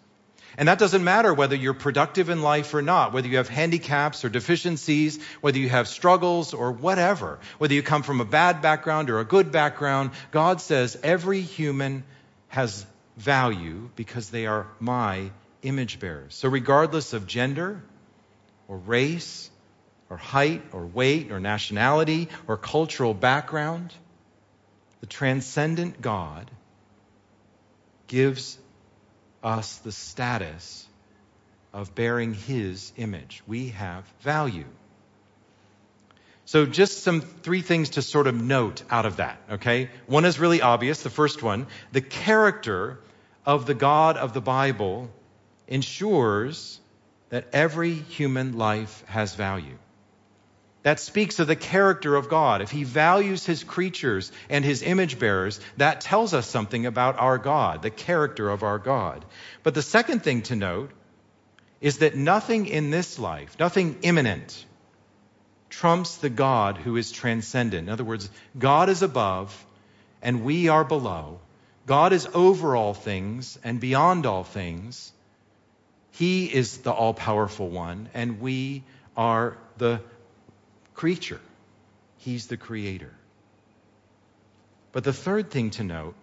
And 0.57 0.67
that 0.67 0.79
doesn't 0.79 1.05
matter 1.05 1.33
whether 1.33 1.55
you're 1.55 1.73
productive 1.73 2.29
in 2.29 2.41
life 2.41 2.73
or 2.73 2.81
not, 2.81 3.13
whether 3.13 3.29
you 3.29 3.37
have 3.37 3.47
handicaps 3.47 4.25
or 4.25 4.29
deficiencies, 4.29 5.23
whether 5.39 5.57
you 5.57 5.69
have 5.69 5.87
struggles 5.87 6.53
or 6.53 6.73
whatever, 6.73 7.39
whether 7.57 7.73
you 7.73 7.81
come 7.81 8.03
from 8.03 8.19
a 8.19 8.25
bad 8.25 8.61
background 8.61 9.09
or 9.09 9.21
a 9.21 9.23
good 9.23 9.53
background. 9.53 10.11
God 10.31 10.59
says 10.59 10.99
every 11.03 11.39
human 11.39 12.03
has 12.49 12.85
value 13.15 13.89
because 13.95 14.29
they 14.29 14.45
are 14.45 14.67
my 14.81 15.31
image 15.61 16.01
bearers. 16.01 16.35
So, 16.35 16.49
regardless 16.49 17.13
of 17.13 17.27
gender 17.27 17.81
or 18.67 18.75
race 18.77 19.49
or 20.09 20.17
height 20.17 20.63
or 20.73 20.85
weight 20.85 21.31
or 21.31 21.39
nationality 21.39 22.27
or 22.45 22.57
cultural 22.57 23.13
background, 23.13 23.93
the 24.99 25.07
transcendent 25.07 26.01
God 26.01 26.51
gives 28.11 28.59
us 29.41 29.77
the 29.77 29.91
status 29.91 30.85
of 31.71 31.95
bearing 31.95 32.33
his 32.33 32.91
image. 32.97 33.41
We 33.47 33.69
have 33.69 34.03
value. 34.19 34.65
So, 36.43 36.65
just 36.65 37.03
some 37.03 37.21
three 37.21 37.61
things 37.61 37.91
to 37.91 38.01
sort 38.01 38.27
of 38.27 38.35
note 38.35 38.83
out 38.89 39.05
of 39.05 39.17
that, 39.17 39.39
okay? 39.51 39.89
One 40.07 40.25
is 40.25 40.39
really 40.39 40.61
obvious. 40.61 41.03
The 41.03 41.09
first 41.09 41.41
one 41.41 41.67
the 41.93 42.01
character 42.01 42.99
of 43.45 43.65
the 43.65 43.73
God 43.73 44.17
of 44.17 44.33
the 44.33 44.41
Bible 44.41 45.09
ensures 45.69 46.81
that 47.29 47.47
every 47.53 47.93
human 47.93 48.57
life 48.57 49.05
has 49.07 49.35
value 49.35 49.77
that 50.83 50.99
speaks 50.99 51.39
of 51.39 51.47
the 51.47 51.55
character 51.55 52.15
of 52.15 52.29
God. 52.29 52.61
If 52.61 52.71
he 52.71 52.83
values 52.83 53.45
his 53.45 53.63
creatures 53.63 54.31
and 54.49 54.65
his 54.65 54.81
image 54.81 55.19
bearers, 55.19 55.59
that 55.77 56.01
tells 56.01 56.33
us 56.33 56.47
something 56.47 56.85
about 56.85 57.19
our 57.19 57.37
God, 57.37 57.81
the 57.81 57.89
character 57.89 58.49
of 58.49 58.63
our 58.63 58.79
God. 58.79 59.23
But 59.63 59.73
the 59.73 59.81
second 59.81 60.23
thing 60.23 60.41
to 60.43 60.55
note 60.55 60.91
is 61.81 61.99
that 61.99 62.15
nothing 62.15 62.65
in 62.67 62.89
this 62.89 63.19
life, 63.19 63.57
nothing 63.59 63.97
immanent, 64.01 64.65
trumps 65.69 66.17
the 66.17 66.29
God 66.29 66.77
who 66.77 66.97
is 66.97 67.11
transcendent. 67.11 67.87
In 67.87 67.93
other 67.93 68.03
words, 68.03 68.29
God 68.57 68.89
is 68.89 69.01
above 69.01 69.65
and 70.21 70.43
we 70.43 70.67
are 70.67 70.83
below. 70.83 71.39
God 71.85 72.13
is 72.13 72.27
over 72.33 72.75
all 72.75 72.93
things 72.93 73.57
and 73.63 73.79
beyond 73.79 74.25
all 74.25 74.43
things. 74.43 75.11
He 76.11 76.45
is 76.45 76.79
the 76.79 76.91
all 76.91 77.13
powerful 77.13 77.69
one, 77.69 78.09
and 78.13 78.39
we 78.39 78.83
are 79.17 79.57
the 79.77 80.01
creature, 80.93 81.41
He's 82.17 82.47
the 82.47 82.57
creator. 82.57 83.11
But 84.91 85.03
the 85.03 85.13
third 85.13 85.49
thing 85.49 85.71
to 85.71 85.83
note 85.83 86.15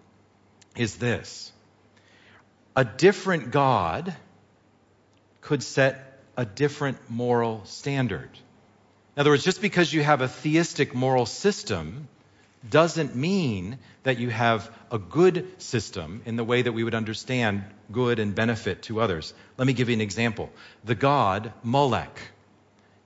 is 0.76 0.96
this 0.96 1.52
a 2.76 2.84
different 2.84 3.50
God 3.50 4.14
could 5.40 5.62
set 5.62 6.20
a 6.37 6.44
different 6.44 6.98
moral 7.10 7.64
standard. 7.64 8.30
In 9.16 9.20
other 9.20 9.30
words, 9.30 9.42
just 9.42 9.60
because 9.60 9.92
you 9.92 10.02
have 10.04 10.20
a 10.20 10.28
theistic 10.28 10.94
moral 10.94 11.26
system 11.26 12.06
doesn't 12.68 13.16
mean 13.16 13.78
that 14.04 14.18
you 14.18 14.30
have 14.30 14.70
a 14.92 14.98
good 14.98 15.60
system 15.60 16.22
in 16.25 16.37
the 16.37 16.44
way 16.44 16.62
that 16.62 16.72
we 16.72 16.84
would 16.84 16.94
understand 16.94 17.64
good 17.90 18.20
and 18.20 18.34
benefit 18.34 18.82
to 18.82 19.00
others. 19.00 19.34
Let 19.56 19.66
me 19.66 19.72
give 19.72 19.88
you 19.88 19.94
an 19.94 20.00
example. 20.00 20.50
The 20.84 20.94
god 20.94 21.52
Molech. 21.64 22.20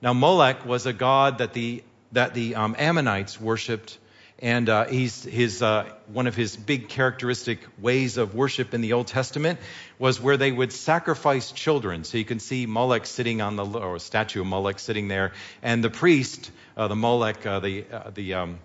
Now, 0.02 0.12
Molech 0.12 0.66
was 0.66 0.84
a 0.86 0.92
god 0.92 1.38
that 1.38 1.52
the, 1.52 1.84
that 2.10 2.34
the 2.34 2.56
um, 2.56 2.74
Ammonites 2.76 3.40
worshipped, 3.40 3.98
and 4.40 4.68
uh, 4.68 4.86
he's, 4.86 5.22
his, 5.22 5.62
uh, 5.62 5.88
one 6.08 6.26
of 6.26 6.34
his 6.34 6.56
big 6.56 6.88
characteristic 6.88 7.60
ways 7.80 8.16
of 8.16 8.34
worship 8.34 8.74
in 8.74 8.80
the 8.80 8.94
Old 8.94 9.06
Testament 9.06 9.60
was 10.00 10.20
where 10.20 10.36
they 10.36 10.50
would 10.50 10.72
sacrifice 10.72 11.52
children. 11.52 12.02
So 12.02 12.18
you 12.18 12.24
can 12.24 12.40
see 12.40 12.66
Molech 12.66 13.06
sitting 13.06 13.40
on 13.40 13.54
the, 13.54 13.64
or 13.64 13.94
a 13.94 14.00
statue 14.00 14.40
of 14.40 14.48
Molech 14.48 14.80
sitting 14.80 15.06
there, 15.06 15.34
and 15.62 15.84
the 15.84 15.90
priest, 15.90 16.50
uh, 16.76 16.88
the 16.88 16.96
Molech, 16.96 17.46
uh, 17.46 17.60
the, 17.60 17.84
uh, 17.92 18.10
the, 18.10 18.34
um, 18.34 18.58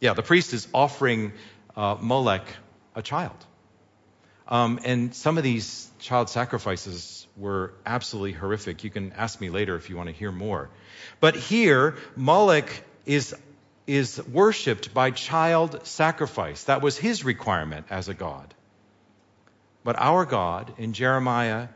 yeah, 0.00 0.14
the 0.14 0.22
priest 0.22 0.54
is 0.54 0.66
offering 0.72 1.32
uh, 1.76 1.98
Molech 2.00 2.46
a 2.94 3.02
child. 3.02 3.36
Um, 4.48 4.80
and 4.86 5.14
some 5.14 5.36
of 5.36 5.44
these 5.44 5.90
child 5.98 6.30
sacrifices 6.30 7.19
were 7.40 7.72
absolutely 7.86 8.32
horrific. 8.32 8.84
You 8.84 8.90
can 8.90 9.12
ask 9.12 9.40
me 9.40 9.50
later 9.50 9.74
if 9.76 9.90
you 9.90 9.96
want 9.96 10.08
to 10.08 10.14
hear 10.14 10.30
more. 10.30 10.68
But 11.18 11.34
here, 11.34 11.96
Moloch 12.14 12.70
is, 13.06 13.34
is 13.86 14.22
worshiped 14.28 14.92
by 14.92 15.10
child 15.10 15.86
sacrifice. 15.86 16.64
That 16.64 16.82
was 16.82 16.96
his 16.96 17.24
requirement 17.24 17.86
as 17.90 18.08
a 18.08 18.14
God. 18.14 18.54
But 19.82 19.96
our 19.98 20.26
God, 20.26 20.74
in 20.76 20.92
Jeremiah 20.92 21.68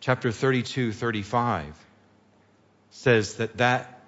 chapter 0.00 0.30
32, 0.30 0.92
35, 0.92 1.74
says 2.90 3.34
that 3.34 3.56
that 3.56 4.00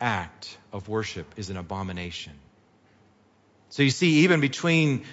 act 0.00 0.56
of 0.72 0.88
worship 0.88 1.26
is 1.36 1.50
an 1.50 1.56
abomination. 1.56 2.32
So 3.68 3.82
you 3.82 3.90
see, 3.90 4.24
even 4.24 4.40
between 4.40 5.04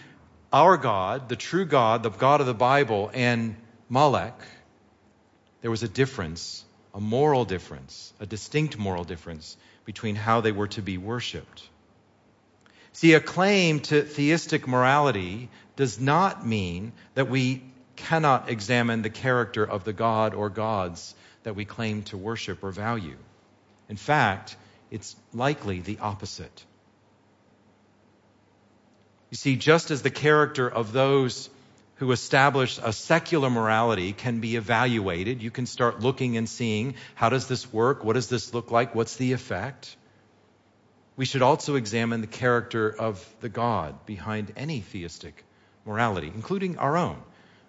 our 0.53 0.77
God, 0.77 1.29
the 1.29 1.35
true 1.35 1.65
God, 1.65 2.03
the 2.03 2.09
God 2.09 2.41
of 2.41 2.47
the 2.47 2.53
Bible, 2.53 3.11
and 3.13 3.55
Molech, 3.89 4.39
there 5.61 5.71
was 5.71 5.83
a 5.83 5.87
difference, 5.87 6.63
a 6.93 6.99
moral 6.99 7.45
difference, 7.45 8.13
a 8.19 8.25
distinct 8.25 8.77
moral 8.77 9.03
difference 9.03 9.57
between 9.85 10.15
how 10.15 10.41
they 10.41 10.51
were 10.51 10.67
to 10.69 10.81
be 10.81 10.97
worshiped. 10.97 11.63
See, 12.93 13.13
a 13.13 13.19
claim 13.19 13.79
to 13.81 14.01
theistic 14.01 14.67
morality 14.67 15.49
does 15.75 15.99
not 15.99 16.45
mean 16.45 16.91
that 17.15 17.29
we 17.29 17.63
cannot 17.95 18.49
examine 18.49 19.01
the 19.01 19.09
character 19.09 19.63
of 19.63 19.83
the 19.83 19.93
God 19.93 20.33
or 20.33 20.49
gods 20.49 21.15
that 21.43 21.55
we 21.55 21.65
claim 21.65 22.03
to 22.03 22.17
worship 22.17 22.63
or 22.63 22.71
value. 22.71 23.17
In 23.89 23.95
fact, 23.95 24.55
it's 24.89 25.15
likely 25.33 25.79
the 25.81 25.99
opposite. 25.99 26.65
You 29.29 29.37
see, 29.37 29.55
just 29.55 29.91
as 29.91 30.01
the 30.01 30.09
character 30.09 30.69
of 30.69 30.91
those 30.91 31.49
who 32.01 32.11
establish 32.11 32.79
a 32.81 32.91
secular 32.91 33.47
morality 33.47 34.11
can 34.11 34.39
be 34.39 34.55
evaluated, 34.55 35.43
you 35.43 35.51
can 35.51 35.67
start 35.67 35.99
looking 35.99 36.35
and 36.35 36.49
seeing 36.49 36.95
how 37.13 37.29
does 37.29 37.45
this 37.45 37.71
work? 37.71 38.03
What 38.03 38.13
does 38.13 38.27
this 38.27 38.55
look 38.55 38.71
like? 38.71 38.95
What's 38.95 39.17
the 39.17 39.33
effect? 39.33 39.95
We 41.15 41.25
should 41.25 41.43
also 41.43 41.75
examine 41.75 42.21
the 42.21 42.25
character 42.25 42.89
of 42.89 43.23
the 43.41 43.49
God 43.49 44.03
behind 44.07 44.51
any 44.57 44.79
theistic 44.79 45.45
morality, 45.85 46.31
including 46.33 46.79
our 46.79 46.97
own. 46.97 47.21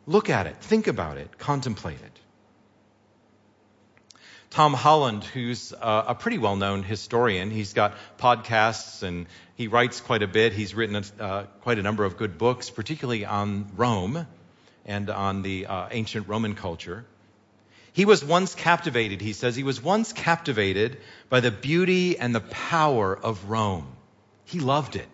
Look 0.06 0.30
at 0.30 0.46
it, 0.46 0.56
think 0.62 0.86
about 0.86 1.18
it, 1.18 1.36
contemplate 1.36 2.00
it. 2.00 2.18
Tom 4.52 4.75
Holland, 4.75 5.25
who's 5.25 5.73
uh, 5.73 6.04
a 6.09 6.14
pretty 6.14 6.37
well 6.37 6.56
known 6.56 6.82
historian. 6.82 7.50
He's 7.50 7.73
got 7.73 7.94
podcasts 8.18 9.02
and 9.02 9.26
he 9.54 9.66
writes 9.66 10.02
quite 10.02 10.23
a 10.23 10.26
bit. 10.26 10.52
He's 10.52 10.75
written 10.75 11.02
uh, 11.18 11.44
quite 11.62 11.78
a 11.78 11.82
number 11.82 12.04
of 12.04 12.18
good 12.18 12.37
books, 12.37 12.68
particularly 12.68 13.25
on 13.25 13.71
Rome 13.76 14.26
and 14.85 15.09
on 15.09 15.40
the 15.40 15.64
uh, 15.64 15.88
ancient 15.90 16.28
Roman 16.28 16.54
culture. 16.54 17.06
He 17.94 18.04
was 18.04 18.23
once 18.23 18.54
captivated, 18.54 19.23
he 19.23 19.32
says, 19.32 19.56
he 19.56 19.62
was 19.62 19.82
once 19.82 20.12
captivated 20.12 20.99
by 21.30 21.40
the 21.40 21.50
beauty 21.50 22.18
and 22.18 22.35
the 22.35 22.40
power 22.40 23.18
of 23.18 23.49
Rome. 23.49 23.87
He 24.44 24.61
loved 24.61 24.97
it. 24.97 25.09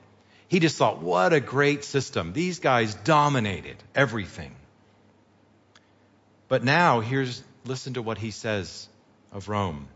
He 0.49 0.59
just 0.59 0.77
thought, 0.77 1.01
what 1.01 1.33
a 1.33 1.39
great 1.39 1.85
system. 1.85 2.33
These 2.33 2.59
guys 2.59 2.93
dominated 2.97 3.77
everything. 3.95 4.57
But 6.49 6.65
now, 6.65 6.99
here's, 6.99 7.41
listen 7.65 7.95
to 7.95 8.03
what 8.03 8.19
he 8.19 8.33
says 8.33 8.89
of 9.33 9.49
Rome. 9.49 9.89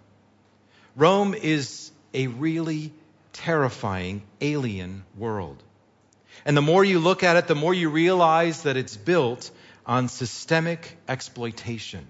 Rome 0.96 1.34
is 1.34 1.90
a 2.12 2.26
really 2.26 2.92
terrifying 3.32 4.22
alien 4.40 5.04
world. 5.16 5.62
And 6.44 6.56
the 6.56 6.62
more 6.62 6.84
you 6.84 6.98
look 6.98 7.22
at 7.22 7.36
it, 7.36 7.46
the 7.46 7.54
more 7.54 7.72
you 7.72 7.88
realize 7.88 8.62
that 8.62 8.76
it's 8.76 8.96
built 8.96 9.50
on 9.86 10.08
systemic 10.08 10.96
exploitation. 11.08 12.06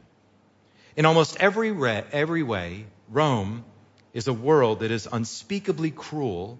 In 0.96 1.06
almost 1.06 1.36
every, 1.38 1.70
re- 1.70 2.04
every 2.12 2.42
way, 2.42 2.86
Rome 3.10 3.64
is 4.12 4.28
a 4.28 4.32
world 4.32 4.80
that 4.80 4.90
is 4.90 5.08
unspeakably 5.10 5.90
cruel 5.90 6.58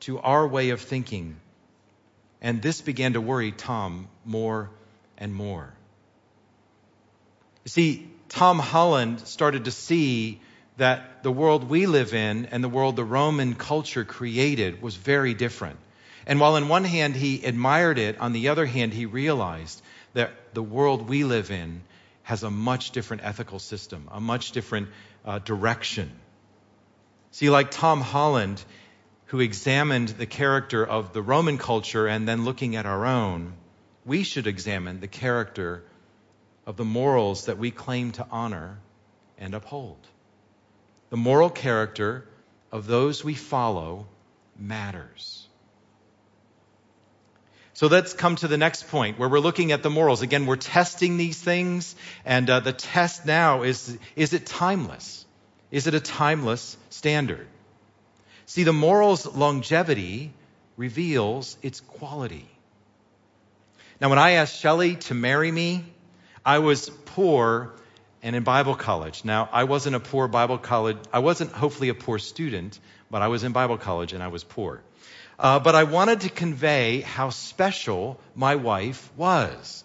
to 0.00 0.18
our 0.18 0.46
way 0.46 0.70
of 0.70 0.80
thinking. 0.80 1.36
And 2.42 2.60
this 2.60 2.80
began 2.80 3.14
to 3.14 3.20
worry 3.20 3.52
Tom 3.52 4.08
more 4.24 4.70
and 5.16 5.34
more. 5.34 5.72
You 7.64 7.68
see, 7.68 8.10
Tom 8.30 8.60
Holland 8.60 9.26
started 9.26 9.64
to 9.64 9.72
see 9.72 10.40
that 10.76 11.24
the 11.24 11.32
world 11.32 11.68
we 11.68 11.86
live 11.86 12.14
in 12.14 12.46
and 12.46 12.62
the 12.62 12.68
world 12.68 12.94
the 12.94 13.04
Roman 13.04 13.54
culture 13.54 14.04
created 14.04 14.80
was 14.80 14.94
very 14.94 15.34
different. 15.34 15.78
And 16.26 16.38
while 16.38 16.54
on 16.54 16.68
one 16.68 16.84
hand 16.84 17.16
he 17.16 17.44
admired 17.44 17.98
it, 17.98 18.20
on 18.20 18.32
the 18.32 18.48
other 18.48 18.66
hand 18.66 18.94
he 18.94 19.04
realized 19.04 19.82
that 20.14 20.30
the 20.54 20.62
world 20.62 21.08
we 21.08 21.24
live 21.24 21.50
in 21.50 21.82
has 22.22 22.44
a 22.44 22.50
much 22.50 22.92
different 22.92 23.24
ethical 23.24 23.58
system, 23.58 24.08
a 24.12 24.20
much 24.20 24.52
different 24.52 24.88
uh, 25.24 25.40
direction. 25.40 26.10
See, 27.32 27.50
like 27.50 27.72
Tom 27.72 28.00
Holland, 28.00 28.62
who 29.26 29.40
examined 29.40 30.08
the 30.08 30.26
character 30.26 30.86
of 30.86 31.12
the 31.12 31.20
Roman 31.20 31.58
culture 31.58 32.06
and 32.06 32.28
then 32.28 32.44
looking 32.44 32.76
at 32.76 32.86
our 32.86 33.06
own, 33.06 33.54
we 34.04 34.22
should 34.22 34.46
examine 34.46 35.00
the 35.00 35.08
character 35.08 35.82
of 36.66 36.76
the 36.76 36.84
morals 36.84 37.46
that 37.46 37.58
we 37.58 37.70
claim 37.70 38.12
to 38.12 38.26
honor 38.30 38.78
and 39.38 39.54
uphold. 39.54 39.98
The 41.10 41.16
moral 41.16 41.50
character 41.50 42.26
of 42.70 42.86
those 42.86 43.24
we 43.24 43.34
follow 43.34 44.06
matters. 44.56 45.46
So 47.72 47.86
let's 47.86 48.12
come 48.12 48.36
to 48.36 48.48
the 48.48 48.58
next 48.58 48.88
point 48.88 49.18
where 49.18 49.28
we're 49.28 49.40
looking 49.40 49.72
at 49.72 49.82
the 49.82 49.88
morals. 49.88 50.20
Again, 50.20 50.44
we're 50.44 50.56
testing 50.56 51.16
these 51.16 51.40
things, 51.40 51.96
and 52.26 52.48
uh, 52.50 52.60
the 52.60 52.74
test 52.74 53.24
now 53.24 53.62
is 53.62 53.96
is 54.16 54.34
it 54.34 54.44
timeless? 54.44 55.24
Is 55.70 55.86
it 55.86 55.94
a 55.94 56.00
timeless 56.00 56.76
standard? 56.90 57.46
See, 58.44 58.64
the 58.64 58.72
morals 58.72 59.24
longevity 59.24 60.32
reveals 60.76 61.56
its 61.62 61.80
quality. 61.80 62.48
Now, 64.00 64.10
when 64.10 64.18
I 64.18 64.32
asked 64.32 64.60
Shelley 64.60 64.96
to 64.96 65.14
marry 65.14 65.50
me, 65.50 65.84
I 66.44 66.58
was 66.58 66.88
poor 67.06 67.72
and 68.22 68.36
in 68.36 68.42
Bible 68.42 68.74
college. 68.74 69.24
Now, 69.24 69.48
I 69.52 69.64
wasn't 69.64 69.96
a 69.96 70.00
poor 70.00 70.28
Bible 70.28 70.58
college, 70.58 70.98
I 71.12 71.20
wasn't 71.20 71.52
hopefully 71.52 71.88
a 71.88 71.94
poor 71.94 72.18
student, 72.18 72.78
but 73.10 73.22
I 73.22 73.28
was 73.28 73.44
in 73.44 73.52
Bible 73.52 73.78
college 73.78 74.12
and 74.12 74.22
I 74.22 74.28
was 74.28 74.44
poor. 74.44 74.82
Uh, 75.38 75.58
but 75.58 75.74
I 75.74 75.84
wanted 75.84 76.22
to 76.22 76.28
convey 76.28 77.00
how 77.00 77.30
special 77.30 78.20
my 78.34 78.56
wife 78.56 79.10
was. 79.16 79.84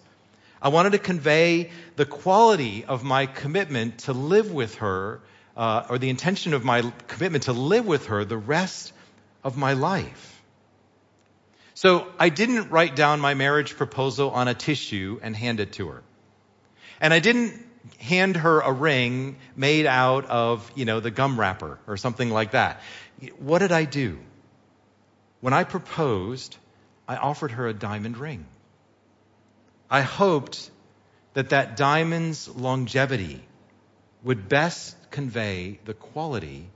I 0.60 0.68
wanted 0.68 0.92
to 0.92 0.98
convey 0.98 1.70
the 1.96 2.04
quality 2.04 2.84
of 2.84 3.04
my 3.04 3.26
commitment 3.26 4.00
to 4.00 4.12
live 4.12 4.52
with 4.52 4.76
her, 4.76 5.20
uh, 5.56 5.86
or 5.88 5.98
the 5.98 6.10
intention 6.10 6.52
of 6.54 6.64
my 6.64 6.92
commitment 7.06 7.44
to 7.44 7.52
live 7.52 7.86
with 7.86 8.06
her 8.06 8.24
the 8.24 8.36
rest 8.36 8.92
of 9.44 9.56
my 9.56 9.72
life. 9.72 10.42
So 11.74 12.06
I 12.18 12.30
didn't 12.30 12.70
write 12.70 12.96
down 12.96 13.20
my 13.20 13.34
marriage 13.34 13.76
proposal 13.76 14.30
on 14.30 14.48
a 14.48 14.54
tissue 14.54 15.20
and 15.22 15.36
hand 15.36 15.60
it 15.60 15.72
to 15.74 15.88
her. 15.88 16.02
And 17.00 17.12
I 17.12 17.20
didn't 17.20 17.64
hand 17.98 18.36
her 18.36 18.60
a 18.60 18.72
ring 18.72 19.36
made 19.54 19.86
out 19.86 20.26
of, 20.26 20.70
you 20.74 20.84
know, 20.84 21.00
the 21.00 21.10
gum 21.10 21.38
wrapper 21.38 21.78
or 21.86 21.96
something 21.96 22.30
like 22.30 22.52
that. 22.52 22.80
What 23.38 23.58
did 23.58 23.72
I 23.72 23.84
do? 23.84 24.18
When 25.40 25.52
I 25.52 25.64
proposed, 25.64 26.56
I 27.06 27.16
offered 27.16 27.52
her 27.52 27.68
a 27.68 27.74
diamond 27.74 28.18
ring. 28.18 28.46
I 29.90 30.00
hoped 30.00 30.70
that 31.34 31.50
that 31.50 31.76
diamond's 31.76 32.48
longevity 32.48 33.40
would 34.24 34.48
best 34.48 34.96
convey 35.10 35.78
the 35.84 35.94
quality 35.94 36.68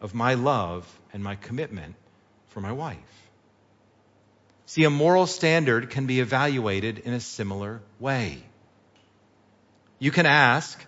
of 0.00 0.14
my 0.14 0.34
love 0.34 0.86
and 1.12 1.22
my 1.22 1.36
commitment 1.36 1.94
for 2.48 2.60
my 2.60 2.72
wife. 2.72 2.98
See, 4.66 4.84
a 4.84 4.90
moral 4.90 5.26
standard 5.26 5.90
can 5.90 6.06
be 6.06 6.20
evaluated 6.20 6.98
in 6.98 7.12
a 7.12 7.20
similar 7.20 7.80
way. 7.98 8.42
You 10.00 10.10
can 10.10 10.26
ask, 10.26 10.84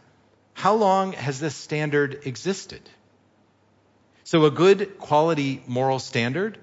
how 0.54 0.74
long 0.74 1.12
has 1.12 1.38
this 1.38 1.54
standard 1.54 2.22
existed? 2.24 2.80
So 4.24 4.46
a 4.46 4.50
good 4.50 4.98
quality 4.98 5.62
moral 5.66 6.00
standard 6.00 6.58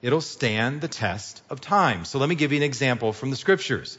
it'll 0.00 0.20
stand 0.20 0.80
the 0.80 0.88
test 0.88 1.42
of 1.50 1.60
time. 1.60 2.04
So 2.04 2.18
let 2.18 2.28
me 2.28 2.36
give 2.36 2.52
you 2.52 2.58
an 2.58 2.62
example 2.62 3.12
from 3.12 3.30
the 3.30 3.36
scriptures. 3.36 3.98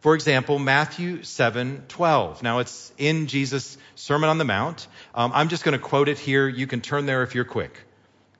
For 0.00 0.14
example, 0.14 0.58
Matthew 0.58 1.22
7 1.22 1.84
12. 1.88 2.42
Now 2.42 2.60
it's 2.60 2.92
in 2.96 3.26
Jesus' 3.26 3.76
Sermon 3.96 4.30
on 4.30 4.38
the 4.38 4.44
Mount. 4.44 4.86
Um, 5.14 5.32
I'm 5.34 5.48
just 5.48 5.64
going 5.64 5.78
to 5.78 5.84
quote 5.84 6.08
it 6.08 6.18
here. 6.18 6.48
You 6.48 6.66
can 6.66 6.80
turn 6.80 7.06
there 7.06 7.22
if 7.22 7.34
you're 7.34 7.44
quick. 7.44 7.78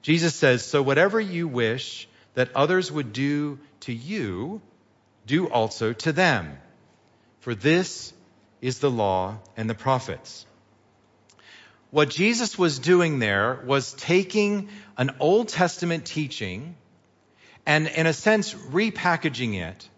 Jesus 0.02 0.34
says, 0.34 0.64
So 0.64 0.82
whatever 0.82 1.20
you 1.20 1.48
wish 1.48 2.08
that 2.34 2.54
others 2.54 2.92
would 2.92 3.12
do 3.12 3.58
to 3.80 3.92
you, 3.92 4.62
do 5.26 5.48
also 5.48 5.92
to 5.92 6.12
them. 6.12 6.56
For 7.40 7.54
this 7.54 8.12
is 8.60 8.78
the 8.78 8.90
law 8.90 9.38
and 9.56 9.68
the 9.68 9.74
prophets. 9.74 10.46
What 11.90 12.10
Jesus 12.10 12.58
was 12.58 12.78
doing 12.78 13.18
there 13.20 13.60
was 13.64 13.92
taking 13.92 14.68
an 14.96 15.16
Old 15.20 15.48
Testament 15.48 16.04
teaching 16.04 16.76
and 17.64 17.86
in 17.86 18.06
a 18.06 18.12
sense 18.12 18.54
repackaging 18.54 19.54
it 19.54 19.88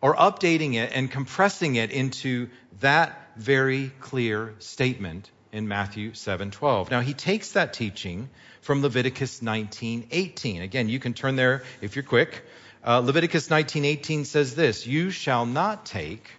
or 0.00 0.14
updating 0.14 0.74
it 0.74 0.92
and 0.94 1.10
compressing 1.10 1.76
it 1.76 1.90
into 1.90 2.48
that 2.80 3.30
very 3.36 3.90
clear 4.00 4.54
statement 4.58 5.30
in 5.52 5.68
Matthew 5.68 6.12
7:12. 6.12 6.90
Now 6.90 7.00
he 7.00 7.14
takes 7.14 7.52
that 7.52 7.72
teaching 7.72 8.28
from 8.60 8.82
Leviticus 8.82 9.40
19:18. 9.40 10.62
Again, 10.62 10.88
you 10.88 11.00
can 11.00 11.14
turn 11.14 11.36
there 11.36 11.62
if 11.80 11.96
you're 11.96 12.02
quick. 12.02 12.44
Uh, 12.84 13.00
Leviticus 13.00 13.48
19:18 13.48 14.24
says 14.24 14.54
this: 14.54 14.86
"You 14.86 15.10
shall 15.10 15.46
not 15.46 15.86
take 15.86 16.30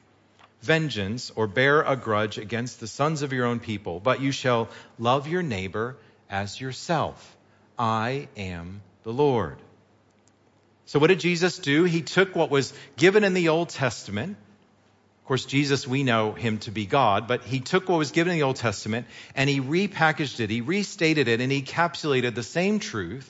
vengeance 0.61 1.31
or 1.35 1.47
bear 1.47 1.81
a 1.81 1.95
grudge 1.95 2.37
against 2.37 2.79
the 2.79 2.87
sons 2.87 3.21
of 3.21 3.33
your 3.33 3.45
own 3.45 3.59
people, 3.59 3.99
but 3.99 4.21
you 4.21 4.31
shall 4.31 4.69
love 4.97 5.27
your 5.27 5.43
neighbor 5.43 5.97
as 6.29 6.59
yourself. 6.59 7.37
I 7.77 8.27
am 8.35 8.81
the 9.03 9.13
Lord." 9.13 9.57
So, 10.85 10.97
what 10.99 11.07
did 11.07 11.19
Jesus 11.19 11.59
do? 11.59 11.83
He 11.83 12.01
took 12.01 12.35
what 12.35 12.49
was 12.49 12.73
given 12.97 13.23
in 13.23 13.33
the 13.33 13.49
Old 13.49 13.69
Testament. 13.69 14.37
Of 15.21 15.27
course, 15.27 15.45
Jesus, 15.45 15.87
we 15.87 16.01
know 16.01 16.33
him 16.33 16.57
to 16.59 16.71
be 16.71 16.87
God, 16.87 17.27
but 17.27 17.43
he 17.43 17.59
took 17.59 17.87
what 17.87 17.99
was 17.99 18.09
given 18.09 18.33
in 18.33 18.39
the 18.39 18.43
Old 18.43 18.55
Testament 18.55 19.05
and 19.35 19.47
he 19.47 19.61
repackaged 19.61 20.39
it, 20.39 20.49
he 20.49 20.61
restated 20.61 21.27
it, 21.27 21.39
and 21.39 21.51
he 21.51 21.61
encapsulated 21.61 22.33
the 22.33 22.41
same 22.41 22.79
truth 22.79 23.29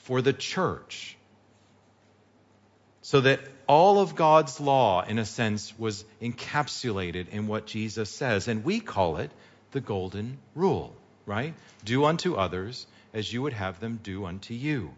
for 0.00 0.20
the 0.20 0.34
church. 0.34 1.16
So 3.00 3.22
that 3.22 3.40
all 3.66 4.00
of 4.00 4.14
God's 4.14 4.60
law, 4.60 5.02
in 5.02 5.18
a 5.18 5.24
sense, 5.24 5.76
was 5.78 6.04
encapsulated 6.20 7.28
in 7.30 7.46
what 7.46 7.66
Jesus 7.66 8.10
says. 8.10 8.48
And 8.48 8.64
we 8.64 8.80
call 8.80 9.16
it 9.16 9.30
the 9.72 9.80
golden 9.80 10.38
rule, 10.54 10.94
right? 11.26 11.54
Do 11.84 12.04
unto 12.04 12.34
others 12.34 12.86
as 13.12 13.32
you 13.32 13.42
would 13.42 13.52
have 13.52 13.80
them 13.80 14.00
do 14.02 14.24
unto 14.24 14.54
you. 14.54 14.92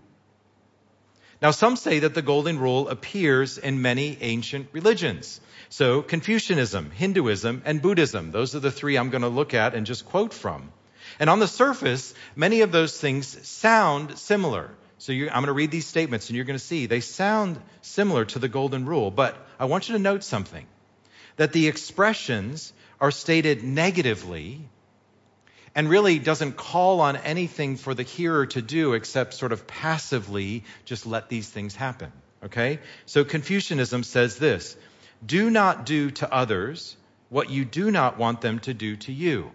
Now, 1.43 1.51
some 1.51 1.77
say 1.77 1.99
that 1.99 2.15
the 2.15 2.23
golden 2.23 2.59
rule 2.59 2.89
appears 2.89 3.59
in 3.59 3.83
many 3.83 4.17
ancient 4.21 4.69
religions. 4.73 5.41
So, 5.69 6.01
Confucianism, 6.01 6.91
Hinduism, 6.91 7.63
and 7.65 7.83
Buddhism, 7.83 8.31
those 8.31 8.55
are 8.55 8.61
the 8.61 8.71
three 8.71 8.97
I'm 8.97 9.11
going 9.11 9.23
to 9.23 9.29
look 9.29 9.53
at 9.53 9.75
and 9.75 9.85
just 9.85 10.07
quote 10.07 10.33
from. 10.33 10.73
And 11.19 11.29
on 11.29 11.41
the 11.41 11.49
surface, 11.49 12.15
many 12.35 12.63
of 12.63 12.73
those 12.73 12.99
things 12.99 13.47
sound 13.47 14.19
similar. 14.19 14.71
So 15.05 15.13
I'm 15.13 15.29
going 15.29 15.49
to 15.49 15.53
read 15.53 15.71
these 15.71 15.87
statements 15.87 16.31
and 16.31 16.37
you're 16.37 16.47
going 16.47 16.59
to 16.59 16.65
see 16.65 16.87
they 16.87 17.01
sound 17.01 17.61
similar 17.83 18.25
to 18.25 18.39
the 18.39 18.49
golden 18.49 18.87
rule. 18.87 19.11
But 19.11 19.37
I 19.61 19.67
want 19.67 19.87
you 19.87 19.97
to 19.97 20.03
note 20.03 20.25
something 20.25 20.67
that 21.37 21.53
the 21.53 21.69
expressions 21.69 22.73
are 23.03 23.11
stated 23.11 23.63
negatively 23.63 24.63
and 25.75 25.91
really 25.91 26.19
doesn't 26.19 26.57
call 26.57 27.03
on 27.03 27.19
anything 27.19 27.77
for 27.77 27.93
the 27.93 28.03
hearer 28.03 28.47
to 28.47 28.63
do 28.63 28.95
except 28.95 29.35
sort 29.35 29.53
of 29.53 29.67
passively 29.67 30.65
just 30.87 31.05
let 31.05 31.29
these 31.29 31.51
things 31.51 31.75
happen. 31.75 32.11
Okay? 32.43 32.79
So 33.05 33.25
Confucianism 33.25 34.05
says 34.05 34.39
this 34.39 34.75
do 35.27 35.51
not 35.51 35.85
do 35.85 36.13
to 36.13 36.33
others 36.33 36.97
what 37.29 37.51
you 37.51 37.67
do 37.67 37.91
not 37.91 38.17
want 38.17 38.41
them 38.41 38.59
to 38.61 38.73
do 38.73 38.97
to 38.97 39.13
you. 39.13 39.51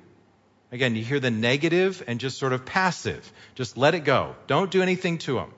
Again, 0.72 0.96
you 0.96 1.04
hear 1.04 1.20
the 1.20 1.32
negative 1.32 2.04
and 2.06 2.20
just 2.20 2.38
sort 2.38 2.54
of 2.54 2.66
passive. 2.66 3.32
Just 3.56 3.78
let 3.78 3.96
it 3.96 4.02
go. 4.02 4.36
Don't 4.48 4.70
do 4.70 4.82
anything 4.82 5.18
to 5.20 5.36
them. 5.36 5.54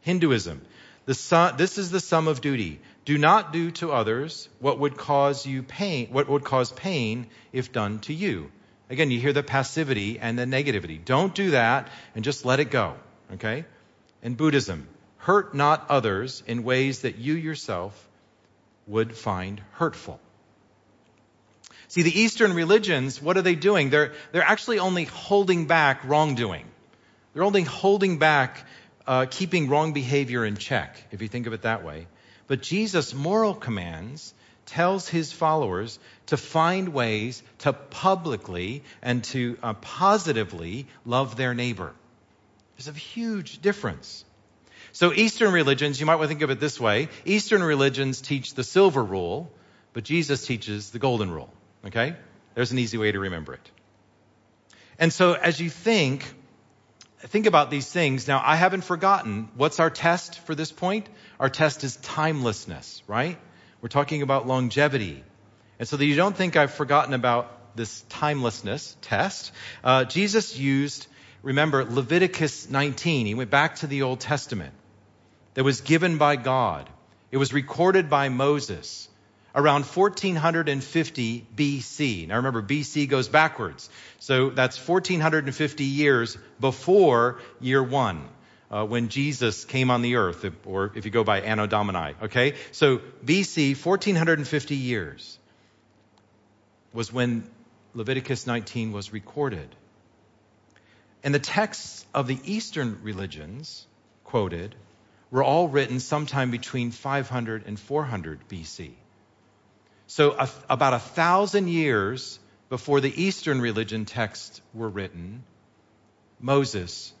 Hinduism. 0.00 0.62
The 1.06 1.54
this 1.56 1.76
is 1.76 1.90
the 1.90 2.00
sum 2.00 2.28
of 2.28 2.40
duty. 2.40 2.80
Do 3.04 3.18
not 3.18 3.52
do 3.52 3.70
to 3.72 3.92
others 3.92 4.48
what 4.60 4.78
would 4.78 4.96
cause 4.96 5.44
you 5.46 5.62
pain, 5.62 6.08
what 6.12 6.28
would 6.28 6.44
cause 6.44 6.70
pain 6.70 7.26
if 7.52 7.72
done 7.72 7.98
to 8.00 8.14
you. 8.14 8.50
Again, 8.88 9.10
you 9.10 9.20
hear 9.20 9.32
the 9.32 9.42
passivity 9.42 10.18
and 10.18 10.38
the 10.38 10.44
negativity. 10.44 11.02
Don't 11.04 11.34
do 11.34 11.50
that 11.50 11.88
and 12.14 12.24
just 12.24 12.44
let 12.44 12.60
it 12.60 12.70
go. 12.70 12.94
Okay? 13.34 13.64
In 14.22 14.34
Buddhism, 14.34 14.88
hurt 15.18 15.54
not 15.54 15.86
others 15.88 16.42
in 16.46 16.64
ways 16.64 17.00
that 17.02 17.16
you 17.16 17.34
yourself 17.34 18.08
would 18.86 19.16
find 19.16 19.62
hurtful. 19.72 20.20
See, 21.90 22.02
the 22.02 22.20
Eastern 22.20 22.54
religions, 22.54 23.20
what 23.20 23.36
are 23.36 23.42
they 23.42 23.56
doing? 23.56 23.90
They're, 23.90 24.12
they're 24.30 24.44
actually 24.44 24.78
only 24.78 25.06
holding 25.06 25.66
back 25.66 26.04
wrongdoing. 26.04 26.64
They're 27.34 27.42
only 27.42 27.64
holding 27.64 28.20
back 28.20 28.64
uh, 29.08 29.26
keeping 29.28 29.68
wrong 29.68 29.92
behavior 29.92 30.44
in 30.44 30.56
check, 30.56 31.02
if 31.10 31.20
you 31.20 31.26
think 31.26 31.48
of 31.48 31.52
it 31.52 31.62
that 31.62 31.82
way. 31.82 32.06
But 32.46 32.62
Jesus' 32.62 33.12
moral 33.12 33.54
commands 33.54 34.32
tells 34.66 35.08
his 35.08 35.32
followers 35.32 35.98
to 36.26 36.36
find 36.36 36.90
ways 36.90 37.42
to 37.58 37.72
publicly 37.72 38.84
and 39.02 39.24
to 39.24 39.58
uh, 39.60 39.74
positively 39.74 40.86
love 41.04 41.34
their 41.34 41.54
neighbor. 41.54 41.92
There's 42.76 42.86
a 42.86 42.92
huge 42.96 43.60
difference. 43.62 44.24
So, 44.92 45.12
Eastern 45.12 45.52
religions, 45.52 45.98
you 45.98 46.06
might 46.06 46.16
want 46.16 46.26
to 46.26 46.28
think 46.28 46.42
of 46.42 46.50
it 46.50 46.60
this 46.60 46.78
way 46.78 47.08
Eastern 47.24 47.64
religions 47.64 48.20
teach 48.20 48.54
the 48.54 48.62
silver 48.62 49.02
rule, 49.02 49.50
but 49.92 50.04
Jesus 50.04 50.46
teaches 50.46 50.90
the 50.90 51.00
golden 51.00 51.32
rule. 51.32 51.52
Okay? 51.86 52.16
There's 52.54 52.72
an 52.72 52.78
easy 52.78 52.98
way 52.98 53.12
to 53.12 53.18
remember 53.18 53.54
it. 53.54 53.70
And 54.98 55.12
so 55.12 55.32
as 55.32 55.60
you 55.60 55.70
think, 55.70 56.24
think 57.20 57.46
about 57.46 57.70
these 57.70 57.90
things. 57.90 58.28
Now, 58.28 58.42
I 58.44 58.56
haven't 58.56 58.82
forgotten 58.82 59.48
what's 59.56 59.80
our 59.80 59.90
test 59.90 60.38
for 60.40 60.54
this 60.54 60.72
point? 60.72 61.08
Our 61.38 61.48
test 61.48 61.84
is 61.84 61.96
timelessness, 61.96 63.02
right? 63.06 63.38
We're 63.80 63.88
talking 63.88 64.22
about 64.22 64.46
longevity. 64.46 65.24
And 65.78 65.88
so 65.88 65.96
that 65.96 66.04
you 66.04 66.16
don't 66.16 66.36
think 66.36 66.56
I've 66.56 66.72
forgotten 66.72 67.14
about 67.14 67.76
this 67.76 68.02
timelessness 68.08 68.96
test, 69.00 69.52
uh, 69.84 70.04
Jesus 70.04 70.58
used, 70.58 71.06
remember, 71.42 71.84
Leviticus 71.84 72.68
19. 72.68 73.26
He 73.26 73.34
went 73.34 73.50
back 73.50 73.76
to 73.76 73.86
the 73.86 74.02
Old 74.02 74.20
Testament 74.20 74.74
that 75.54 75.64
was 75.64 75.80
given 75.80 76.18
by 76.18 76.36
God. 76.36 76.90
It 77.30 77.36
was 77.36 77.52
recorded 77.52 78.10
by 78.10 78.28
Moses 78.28 79.08
around 79.54 79.84
1450 79.84 81.46
BC. 81.56 82.28
Now 82.28 82.36
remember, 82.36 82.62
BC 82.62 83.08
goes 83.08 83.28
backwards. 83.28 83.88
So 84.18 84.50
that's 84.50 84.76
1450 84.76 85.84
years 85.84 86.36
before 86.58 87.40
year 87.60 87.82
one. 87.82 88.28
Uh, 88.70 88.86
when 88.86 89.08
Jesus 89.08 89.64
came 89.64 89.90
on 89.90 90.00
the 90.00 90.14
earth, 90.14 90.48
or 90.64 90.92
if 90.94 91.04
you 91.04 91.10
go 91.10 91.24
by 91.24 91.40
Anno 91.40 91.66
Domini, 91.66 92.14
okay? 92.22 92.54
So 92.70 92.98
BC, 93.24 93.70
1450 93.70 94.76
years 94.76 95.36
was 96.92 97.12
when 97.12 97.50
Leviticus 97.94 98.46
19 98.46 98.92
was 98.92 99.12
recorded. 99.12 99.74
And 101.24 101.34
the 101.34 101.40
texts 101.40 102.06
of 102.14 102.28
the 102.28 102.38
Eastern 102.44 103.00
religions 103.02 103.86
quoted 104.22 104.76
were 105.30 105.42
all 105.42 105.68
written 105.68 105.98
sometime 106.00 106.50
between 106.52 106.92
500 106.92 107.66
and 107.66 107.78
400 107.78 108.48
BC. 108.48 108.92
So, 110.10 110.32
a, 110.32 110.48
about 110.68 110.92
a 110.92 110.98
thousand 110.98 111.68
years 111.68 112.40
before 112.68 113.00
the 113.00 113.22
Eastern 113.22 113.60
religion 113.60 114.06
texts 114.06 114.60
were 114.74 114.88
written, 114.88 115.44
Moses 116.40 117.12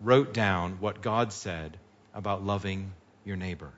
wrote 0.00 0.34
down 0.34 0.78
what 0.78 1.02
God 1.02 1.32
said 1.32 1.76
about 2.14 2.46
loving 2.46 2.92
your 3.24 3.34
neighbor. 3.34 3.72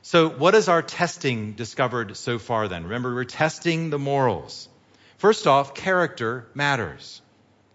So, 0.00 0.30
what 0.30 0.54
has 0.54 0.70
our 0.70 0.80
testing 0.80 1.52
discovered 1.52 2.16
so 2.16 2.38
far 2.38 2.68
then? 2.68 2.84
Remember, 2.84 3.14
we're 3.14 3.24
testing 3.24 3.90
the 3.90 3.98
morals. 3.98 4.70
First 5.18 5.46
off, 5.46 5.74
character 5.74 6.46
matters. 6.54 7.20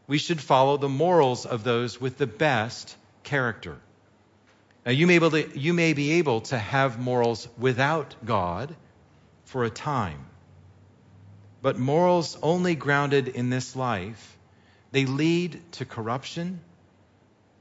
We 0.07 0.17
should 0.17 0.41
follow 0.41 0.77
the 0.77 0.89
morals 0.89 1.45
of 1.45 1.63
those 1.63 2.01
with 2.01 2.17
the 2.17 2.25
best 2.25 2.97
character. 3.21 3.77
Now, 4.87 4.93
you 4.93 5.05
may, 5.05 5.19
to, 5.19 5.59
you 5.59 5.73
may 5.73 5.91
be 5.91 6.13
able 6.13 6.39
to 6.39 6.57
have 6.57 6.97
morals 6.97 7.45
without 7.57 8.15
God 8.23 8.73
for 9.43 9.65
a 9.65 9.69
time. 9.69 10.25
But 11.61 11.77
morals 11.77 12.37
only 12.41 12.73
grounded 12.75 13.27
in 13.27 13.49
this 13.49 13.75
life, 13.75 14.37
they 14.93 15.05
lead 15.05 15.59
to 15.73 15.83
corruption 15.83 16.61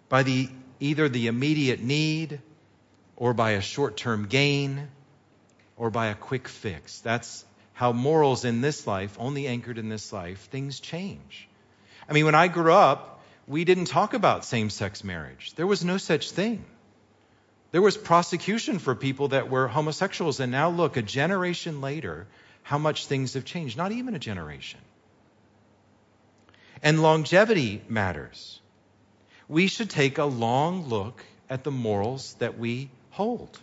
by 0.09 0.23
the, 0.23 0.49
either 0.79 1.09
the 1.09 1.27
immediate 1.27 1.83
need 1.83 2.41
or 3.17 3.35
by 3.35 3.53
a 3.53 3.61
short 3.61 3.97
term 3.97 4.29
gain 4.29 4.87
or 5.77 5.91
by 5.91 6.07
a 6.07 6.15
quick 6.15 6.47
fix. 6.47 7.01
That's 7.01 7.45
how 7.73 7.91
morals 7.91 8.45
in 8.45 8.61
this 8.61 8.87
life, 8.87 9.17
only 9.19 9.49
anchored 9.49 9.79
in 9.79 9.89
this 9.89 10.13
life, 10.13 10.49
things 10.53 10.79
change. 10.79 11.49
I 12.09 12.13
mean, 12.13 12.25
when 12.25 12.37
I 12.37 12.47
grew 12.47 12.73
up, 12.73 13.21
we 13.49 13.65
didn't 13.65 13.87
talk 13.87 14.15
about 14.15 14.45
same 14.45 14.71
sex 14.71 15.03
marriage, 15.03 15.55
there 15.57 15.67
was 15.67 15.85
no 15.85 15.97
such 15.97 16.31
thing. 16.31 16.65
There 17.77 17.83
was 17.83 17.99
prosecution 17.99 18.79
for 18.79 18.95
people 18.95 19.29
that 19.29 19.51
were 19.51 19.69
homosexuals. 19.69 20.41
And 20.41 20.51
now 20.51 20.71
look, 20.71 20.97
a 20.97 21.03
generation 21.03 21.83
later, 21.83 22.27
how 22.63 22.79
much 22.79 23.05
things 23.05 23.35
have 23.35 23.45
changed. 23.45 23.77
Not 23.77 23.93
even 23.93 24.15
a 24.15 24.19
generation. 24.19 24.81
And 26.83 27.03
longevity 27.03 27.83
matters. 27.87 28.63
We 29.47 29.67
should 29.67 29.91
take 29.91 30.17
a 30.17 30.25
long 30.25 30.89
look 30.89 31.23
at 31.51 31.65
the 31.65 31.71
morals 31.71 32.33
that 32.39 32.59
we 32.59 32.89
hold, 33.11 33.61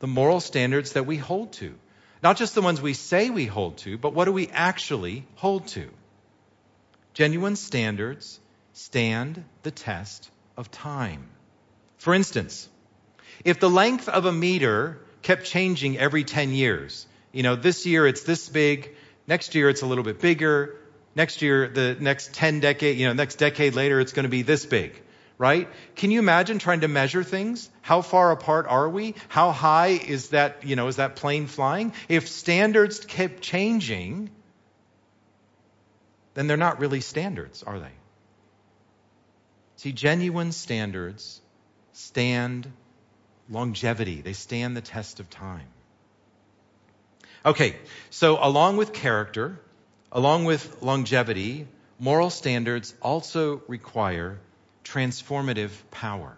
the 0.00 0.06
moral 0.06 0.40
standards 0.40 0.92
that 0.92 1.06
we 1.06 1.16
hold 1.16 1.54
to. 1.54 1.74
Not 2.22 2.36
just 2.36 2.54
the 2.54 2.60
ones 2.60 2.82
we 2.82 2.92
say 2.92 3.30
we 3.30 3.46
hold 3.46 3.78
to, 3.78 3.96
but 3.96 4.12
what 4.12 4.26
do 4.26 4.32
we 4.32 4.48
actually 4.48 5.24
hold 5.36 5.66
to? 5.68 5.88
Genuine 7.14 7.56
standards 7.56 8.38
stand 8.74 9.42
the 9.62 9.70
test 9.70 10.30
of 10.58 10.70
time. 10.70 11.26
For 11.96 12.12
instance, 12.12 12.68
if 13.44 13.60
the 13.60 13.70
length 13.70 14.08
of 14.08 14.26
a 14.26 14.32
meter 14.32 15.00
kept 15.22 15.44
changing 15.44 15.98
every 15.98 16.24
10 16.24 16.52
years, 16.52 17.06
you 17.32 17.42
know, 17.42 17.56
this 17.56 17.86
year 17.86 18.06
it's 18.06 18.22
this 18.22 18.48
big, 18.48 18.94
next 19.26 19.54
year 19.54 19.68
it's 19.68 19.82
a 19.82 19.86
little 19.86 20.04
bit 20.04 20.20
bigger, 20.20 20.76
next 21.14 21.42
year, 21.42 21.68
the 21.68 21.96
next 22.00 22.34
10 22.34 22.60
decade, 22.60 22.98
you 22.98 23.06
know, 23.06 23.12
next 23.12 23.36
decade 23.36 23.74
later 23.74 24.00
it's 24.00 24.12
going 24.12 24.24
to 24.24 24.30
be 24.30 24.42
this 24.42 24.66
big, 24.66 25.00
right? 25.38 25.68
Can 25.96 26.10
you 26.10 26.18
imagine 26.18 26.58
trying 26.58 26.80
to 26.80 26.88
measure 26.88 27.24
things? 27.24 27.70
How 27.82 28.02
far 28.02 28.30
apart 28.30 28.66
are 28.68 28.88
we? 28.88 29.14
How 29.28 29.52
high 29.52 30.00
is 30.06 30.30
that, 30.30 30.64
you 30.64 30.76
know, 30.76 30.88
is 30.88 30.96
that 30.96 31.16
plane 31.16 31.46
flying? 31.46 31.92
If 32.08 32.28
standards 32.28 33.00
kept 33.00 33.40
changing, 33.42 34.30
then 36.34 36.46
they're 36.46 36.56
not 36.56 36.78
really 36.78 37.00
standards, 37.00 37.62
are 37.62 37.78
they? 37.78 37.92
See, 39.76 39.92
genuine 39.92 40.52
standards 40.52 41.40
stand 41.92 42.70
longevity. 43.50 44.22
They 44.22 44.32
stand 44.32 44.76
the 44.76 44.80
test 44.80 45.20
of 45.20 45.28
time. 45.28 45.66
Okay, 47.44 47.76
so 48.10 48.38
along 48.40 48.76
with 48.76 48.92
character, 48.92 49.58
along 50.12 50.44
with 50.44 50.82
longevity, 50.82 51.66
moral 51.98 52.30
standards 52.30 52.94
also 53.00 53.62
require 53.66 54.38
transformative 54.84 55.70
power. 55.90 56.36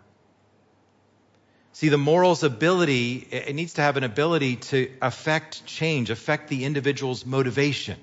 See, 1.75 1.89
the 1.89 1.99
morals 1.99 2.43
ability, 2.43 3.27
it 3.31 3.55
needs 3.55 3.75
to 3.75 3.83
have 3.83 3.97
an 3.97 4.05
ability 4.05 4.57
to 4.57 4.93
affect 5.01 5.65
change, 5.65 6.11
affect 6.11 6.49
the 6.49 6.65
individual's 6.65 7.25
motivation. 7.25 7.99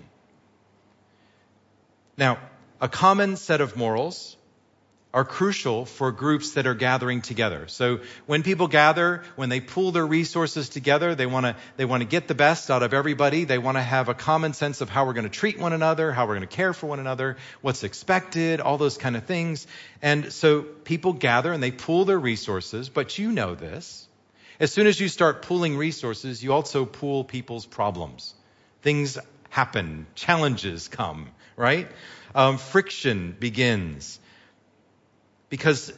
Now, 2.17 2.39
a 2.82 2.89
common 2.89 3.38
set 3.38 3.62
of 3.62 3.78
morals 3.78 4.36
are 5.12 5.26
crucial 5.26 5.86
for 5.86 6.12
groups 6.12 6.52
that 6.52 6.67
are 6.67 6.76
gathering 6.76 7.22
together. 7.22 7.67
So 7.67 8.02
when 8.28 8.43
people 8.43 8.67
gather, 8.67 9.24
when 9.36 9.50
they 9.50 9.60
pool 9.60 9.91
their 9.91 10.06
resources 10.06 10.69
together, 10.69 11.15
they 11.15 11.26
want 11.26 11.48
to 11.48 11.56
they 11.78 11.86
want 11.86 12.02
to 12.02 12.08
get 12.08 12.28
the 12.28 12.36
best 12.36 12.69
out 12.69 12.84
of 12.84 12.93
everybody. 12.93 13.45
They 13.45 13.58
want 13.58 13.78
to 13.78 13.82
have 13.82 14.08
a 14.08 14.13
common 14.13 14.54
sense 14.54 14.82
of 14.82 14.89
how 14.89 15.08
we're 15.08 15.13
going 15.13 15.24
to 15.24 15.32
treat 15.32 15.60
one 15.60 15.74
another, 15.74 16.12
how 16.12 16.28
we're 16.28 16.36
going 16.36 16.48
to 16.48 16.56
care 16.56 16.74
for 16.74 16.86
one 16.86 17.00
another, 17.00 17.38
what's 17.62 17.84
expected, 17.84 18.62
all 18.62 18.78
those 18.78 18.98
kind 18.98 19.17
of 19.17 19.24
things. 19.24 19.65
And 20.04 20.32
so 20.32 20.62
people 20.62 21.13
gather 21.13 21.52
and 21.54 21.63
they 21.63 21.72
pool 21.72 22.06
their 22.06 22.19
resources, 22.19 22.89
but 22.89 23.17
you 23.17 23.32
know 23.32 23.56
this. 23.56 24.08
As 24.60 24.72
soon 24.72 24.86
as 24.86 25.00
you 25.00 25.08
start 25.08 25.41
pooling 25.41 25.76
resources, 25.76 26.43
you 26.43 26.54
also 26.54 26.86
pool 26.86 27.24
people's 27.24 27.65
problems. 27.65 28.36
Things 28.84 29.17
happen, 29.50 30.06
challenges 30.13 30.88
come, 30.88 31.30
right? 31.56 31.88
Um, 32.36 32.60
friction 32.60 33.36
begins. 33.39 34.18
Because 35.49 35.91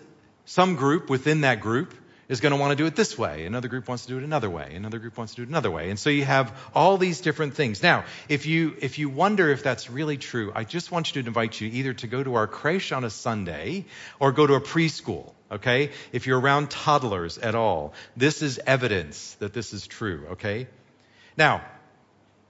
some 0.45 0.75
group 0.75 1.09
within 1.09 1.41
that 1.41 1.61
group 1.61 1.93
is 2.31 2.39
going 2.39 2.51
to 2.53 2.57
want 2.57 2.71
to 2.71 2.77
do 2.77 2.85
it 2.85 2.95
this 2.95 3.17
way. 3.17 3.45
Another 3.45 3.67
group 3.67 3.89
wants 3.89 4.05
to 4.05 4.13
do 4.13 4.17
it 4.17 4.23
another 4.23 4.49
way. 4.49 4.73
Another 4.73 4.99
group 4.99 5.17
wants 5.17 5.33
to 5.33 5.41
do 5.41 5.43
it 5.43 5.49
another 5.49 5.69
way. 5.69 5.89
And 5.89 5.99
so 5.99 6.09
you 6.09 6.23
have 6.23 6.57
all 6.73 6.97
these 6.97 7.19
different 7.19 7.55
things. 7.55 7.83
Now, 7.83 8.05
if 8.29 8.45
you, 8.45 8.73
if 8.79 8.99
you 8.99 9.09
wonder 9.09 9.49
if 9.49 9.63
that's 9.63 9.89
really 9.89 10.15
true, 10.15 10.49
I 10.55 10.63
just 10.63 10.93
want 10.93 11.13
you 11.13 11.21
to 11.21 11.27
invite 11.27 11.59
you 11.59 11.67
either 11.67 11.93
to 11.95 12.07
go 12.07 12.23
to 12.23 12.35
our 12.35 12.47
creche 12.47 12.93
on 12.93 13.03
a 13.03 13.09
Sunday 13.09 13.83
or 14.17 14.31
go 14.31 14.47
to 14.47 14.53
a 14.53 14.61
preschool. 14.61 15.33
Okay? 15.51 15.91
If 16.13 16.25
you're 16.25 16.39
around 16.39 16.69
toddlers 16.69 17.37
at 17.37 17.53
all, 17.53 17.93
this 18.15 18.41
is 18.41 18.61
evidence 18.65 19.33
that 19.39 19.51
this 19.51 19.73
is 19.73 19.85
true. 19.85 20.27
Okay? 20.31 20.67
Now, 21.35 21.61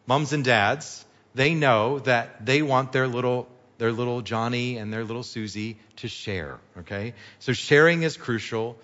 mums 0.05 0.31
and 0.31 0.45
dads, 0.45 1.03
they 1.33 1.55
know 1.55 1.97
that 1.99 2.45
they 2.45 2.61
want 2.61 2.91
their 2.91 3.07
little 3.07 3.47
their 3.81 3.91
little 3.91 4.21
Johnny 4.21 4.77
and 4.77 4.93
their 4.93 5.03
little 5.03 5.23
Susie 5.23 5.75
to 5.95 6.07
share. 6.07 6.59
Okay? 6.77 7.15
So 7.39 7.51
sharing 7.51 8.03
is 8.03 8.15
crucial. 8.15 8.77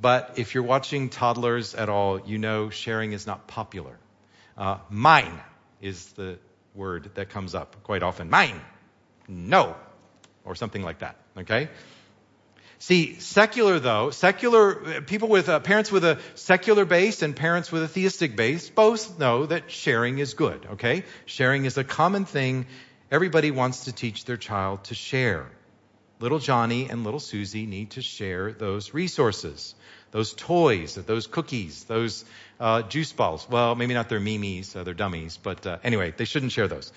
But 0.00 0.34
if 0.36 0.54
you're 0.54 0.62
watching 0.62 1.08
toddlers 1.08 1.74
at 1.74 1.88
all, 1.88 2.20
you 2.20 2.38
know 2.38 2.70
sharing 2.70 3.10
is 3.10 3.26
not 3.26 3.48
popular. 3.48 3.98
Uh, 4.56 4.78
mine 4.90 5.40
is 5.80 6.06
the 6.12 6.38
word 6.72 7.10
that 7.16 7.30
comes 7.30 7.56
up 7.56 7.82
quite 7.82 8.04
often. 8.04 8.30
Mine. 8.30 8.60
No. 9.26 9.74
Or 10.44 10.54
something 10.54 10.82
like 10.82 11.00
that. 11.00 11.16
Okay? 11.36 11.68
See, 12.78 13.18
secular 13.18 13.80
though, 13.80 14.10
secular 14.10 15.00
people 15.00 15.26
with 15.26 15.48
uh, 15.48 15.58
parents 15.58 15.90
with 15.90 16.04
a 16.04 16.20
secular 16.36 16.84
base 16.84 17.22
and 17.22 17.34
parents 17.34 17.72
with 17.72 17.82
a 17.82 17.88
theistic 17.88 18.36
base 18.36 18.70
both 18.70 19.18
know 19.18 19.46
that 19.46 19.72
sharing 19.72 20.18
is 20.18 20.34
good, 20.34 20.64
okay? 20.74 21.04
Sharing 21.26 21.64
is 21.64 21.76
a 21.76 21.82
common 21.82 22.24
thing. 22.24 22.66
Everybody 23.14 23.52
wants 23.52 23.84
to 23.84 23.92
teach 23.92 24.24
their 24.24 24.36
child 24.36 24.82
to 24.86 24.96
share. 24.96 25.46
Little 26.18 26.40
Johnny 26.40 26.90
and 26.90 27.04
little 27.04 27.20
Susie 27.20 27.64
need 27.64 27.90
to 27.90 28.02
share 28.02 28.50
those 28.50 28.92
resources 28.92 29.76
those 30.10 30.32
toys, 30.32 30.96
those 30.96 31.28
cookies, 31.28 31.84
those 31.84 32.24
uh, 32.58 32.82
juice 32.82 33.12
balls. 33.12 33.46
Well, 33.48 33.76
maybe 33.76 33.94
not 33.94 34.08
their 34.08 34.18
mimis, 34.18 34.74
uh, 34.74 34.82
they're 34.82 34.94
dummies, 34.94 35.36
but 35.40 35.64
uh, 35.64 35.78
anyway, 35.84 36.12
they 36.16 36.24
shouldn't 36.24 36.50
share 36.50 36.66
those. 36.66 36.92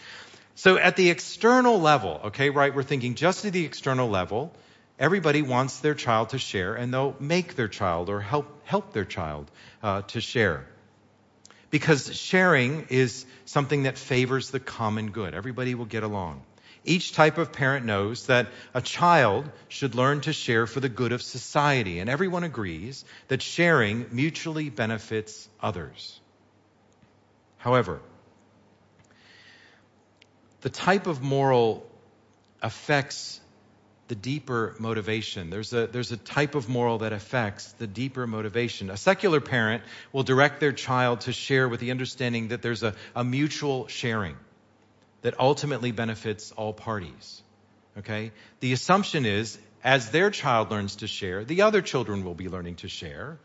So 0.55 0.77
at 0.77 0.95
the 0.95 1.11
external 1.11 1.79
level, 1.79 2.19
okay, 2.25 2.49
right, 2.49 2.73
we're 2.73 2.81
thinking 2.81 3.13
just 3.13 3.45
at 3.45 3.53
the 3.53 3.65
external 3.65 4.09
level, 4.09 4.51
everybody 4.97 5.43
wants 5.43 5.81
their 5.81 5.93
child 5.93 6.29
to 6.29 6.39
share, 6.39 6.73
and 6.73 6.91
they'll 6.91 7.15
make 7.19 7.55
their 7.55 7.67
child 7.67 8.09
or 8.09 8.21
help 8.21 8.47
help 8.65 8.91
their 8.91 9.05
child 9.05 9.51
uh, 9.83 10.01
to 10.13 10.19
share. 10.19 10.65
Because 11.69 12.15
sharing 12.15 12.87
is 12.89 13.25
something 13.45 13.83
that 13.83 13.97
favors 13.97 14.51
the 14.51 14.59
common 14.59 15.11
good. 15.11 15.33
Everybody 15.33 15.75
will 15.75 15.85
get 15.85 16.03
along. 16.03 16.43
Each 16.85 17.11
type 17.11 17.37
of 17.37 17.51
parent 17.51 17.85
knows 17.85 18.27
that 18.27 18.47
a 18.73 18.81
child 18.81 19.49
should 19.67 19.93
learn 19.93 20.21
to 20.21 20.31
share 20.31 20.65
for 20.67 20.79
the 20.79 20.87
good 20.87 21.11
of 21.11 21.21
society, 21.21 21.99
and 21.99 22.09
everyone 22.09 22.45
agrees 22.45 23.03
that 23.27 23.41
sharing 23.41 24.05
mutually 24.11 24.69
benefits 24.69 25.49
others. 25.59 26.21
However, 27.57 27.99
the 30.61 30.69
type 30.69 31.07
of 31.07 31.21
moral 31.21 31.85
affects 32.61 33.41
the 34.07 34.15
deeper 34.15 34.75
motivation. 34.79 35.49
There's 35.49 35.73
a, 35.73 35.87
there's 35.87 36.11
a 36.11 36.17
type 36.17 36.55
of 36.55 36.69
moral 36.69 36.99
that 36.99 37.13
affects 37.13 37.71
the 37.73 37.87
deeper 37.87 38.25
motivation. 38.25 38.89
A 38.89 38.97
secular 38.97 39.41
parent 39.41 39.83
will 40.13 40.23
direct 40.23 40.59
their 40.59 40.71
child 40.71 41.21
to 41.21 41.33
share 41.33 41.67
with 41.67 41.79
the 41.79 41.91
understanding 41.91 42.49
that 42.49 42.61
there's 42.61 42.83
a, 42.83 42.95
a 43.15 43.23
mutual 43.23 43.87
sharing 43.87 44.37
that 45.21 45.39
ultimately 45.39 45.91
benefits 45.91 46.51
all 46.51 46.73
parties. 46.73 47.41
Okay? 47.97 48.31
The 48.59 48.73
assumption 48.73 49.25
is 49.25 49.57
as 49.83 50.11
their 50.11 50.29
child 50.31 50.71
learns 50.71 50.97
to 50.97 51.07
share, 51.07 51.43
the 51.43 51.63
other 51.63 51.81
children 51.81 52.23
will 52.23 52.35
be 52.35 52.49
learning 52.49 52.75
to 52.77 52.87
share. 52.87 53.37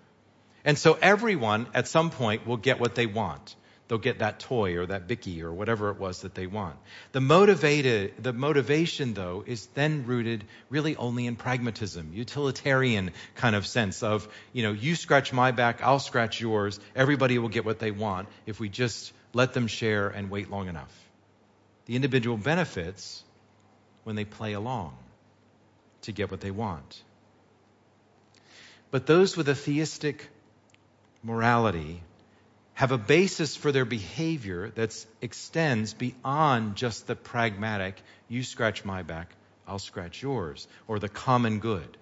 And 0.64 0.79
so 0.79 0.96
everyone 1.01 1.66
at 1.75 1.88
some 1.88 2.11
point 2.11 2.46
will 2.46 2.57
get 2.57 2.79
what 2.79 2.94
they 2.94 3.07
want. 3.07 3.57
They'll 3.93 3.99
get 3.99 4.21
that 4.21 4.41
toy 4.41 4.79
or 4.79 4.87
that 4.87 5.07
bicky 5.07 5.43
or 5.43 5.53
whatever 5.53 5.91
it 5.91 5.99
was 5.99 6.23
that 6.23 6.35
they 6.35 6.47
want. 6.47 6.77
The 7.13 7.21
motivated, 7.21 8.15
the 8.25 8.33
motivation 8.33 9.13
though 9.13 9.45
is 9.47 9.67
then 9.75 10.07
rooted 10.07 10.45
really 10.71 10.97
only 10.97 11.27
in 11.27 11.37
pragmatism, 11.37 12.15
utilitarian 12.15 13.11
kind 13.35 13.55
of 13.55 13.67
sense 13.67 14.03
of, 14.03 14.27
you 14.55 14.63
know, 14.63 14.73
you 14.73 14.97
scratch 14.97 15.35
my 15.35 15.51
back, 15.51 15.83
I'll 15.83 15.99
scratch 15.99 16.41
yours. 16.41 16.81
Everybody 16.97 17.39
will 17.39 17.51
get 17.51 17.67
what 17.67 17.81
they 17.81 17.91
want 17.91 18.31
if 18.47 18.59
we 18.59 18.71
just 18.71 19.13
let 19.35 19.53
them 19.53 19.67
share 19.67 20.09
and 20.09 20.31
wait 20.31 20.51
long 20.51 20.69
enough. 20.69 21.11
The 21.85 21.95
individual 21.95 22.39
benefits 22.39 23.23
when 24.05 24.17
they 24.17 24.25
play 24.25 24.55
along 24.55 24.97
to 26.01 26.13
get 26.13 26.31
what 26.31 26.41
they 26.41 26.51
want. 26.51 27.03
But 28.91 29.05
those 29.05 29.37
with 29.37 29.51
a 29.51 29.55
theistic 29.55 30.31
morality 31.23 32.01
have 32.83 32.90
a 32.90 32.99
basis 32.99 33.55
for 33.55 33.71
their 33.71 33.85
behavior 33.85 34.71
that 34.71 35.07
extends 35.21 35.95
beyond 35.95 36.75
just 36.75 37.07
the 37.07 37.14
pragmatic, 37.14 37.95
you 38.29 38.42
scratch 38.42 38.85
my 38.85 39.05
back, 39.05 39.29
I'll 39.68 39.79
scratch 39.79 40.21
yours, 40.21 40.66
or 40.88 40.99
the 40.99 41.09
common 41.09 41.61
good. 41.61 41.97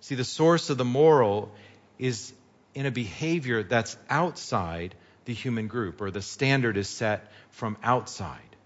See, 0.00 0.16
the 0.16 0.24
source 0.24 0.70
of 0.70 0.76
the 0.76 0.84
moral 0.84 1.54
is 2.00 2.32
in 2.74 2.84
a 2.84 2.90
behavior 2.90 3.62
that's 3.62 3.96
outside 4.10 4.96
the 5.24 5.34
human 5.34 5.68
group, 5.68 6.00
or 6.00 6.10
the 6.10 6.20
standard 6.20 6.76
is 6.76 6.88
set 6.88 7.30
from 7.50 7.76
outside. 7.80 8.56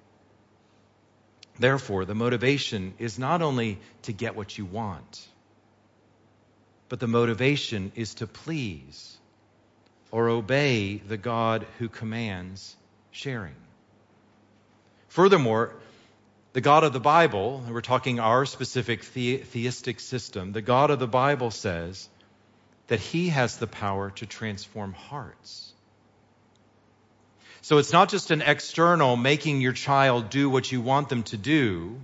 Therefore, 1.58 2.06
the 2.06 2.14
motivation 2.14 2.94
is 2.98 3.18
not 3.18 3.42
only 3.42 3.78
to 4.04 4.12
get 4.14 4.34
what 4.34 4.56
you 4.56 4.64
want, 4.64 5.28
but 6.88 6.98
the 6.98 7.06
motivation 7.06 7.92
is 7.94 8.14
to 8.14 8.26
please 8.26 9.18
or 10.16 10.30
obey 10.30 10.96
the 10.96 11.18
God 11.18 11.66
who 11.78 11.90
commands 11.90 12.74
sharing. 13.10 13.54
Furthermore, 15.08 15.74
the 16.54 16.62
God 16.62 16.84
of 16.84 16.94
the 16.94 17.00
Bible, 17.00 17.62
we're 17.68 17.82
talking 17.82 18.18
our 18.18 18.46
specific 18.46 19.12
the- 19.12 19.36
theistic 19.36 20.00
system, 20.00 20.52
the 20.52 20.62
God 20.62 20.90
of 20.90 20.98
the 20.98 21.06
Bible 21.06 21.50
says 21.50 22.08
that 22.86 22.98
he 22.98 23.28
has 23.28 23.58
the 23.58 23.66
power 23.66 24.08
to 24.12 24.24
transform 24.24 24.94
hearts. 24.94 25.74
So 27.60 27.76
it's 27.76 27.92
not 27.92 28.08
just 28.08 28.30
an 28.30 28.40
external 28.40 29.18
making 29.18 29.60
your 29.60 29.74
child 29.74 30.30
do 30.30 30.48
what 30.48 30.72
you 30.72 30.80
want 30.80 31.10
them 31.10 31.24
to 31.24 31.36
do, 31.36 32.00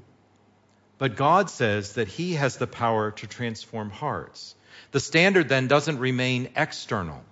but 0.99 1.17
God 1.17 1.49
says 1.49 1.95
that 1.95 2.09
He 2.09 2.35
has 2.35 2.59
the 2.59 2.67
power 2.67 3.13
to 3.13 3.27
transform 3.27 3.89
hearts. 3.91 4.55
The 4.91 5.01
standard 5.01 5.49
then 5.49 5.67
doesn't 5.67 5.99
remain 5.99 6.51
external. 6.57 7.25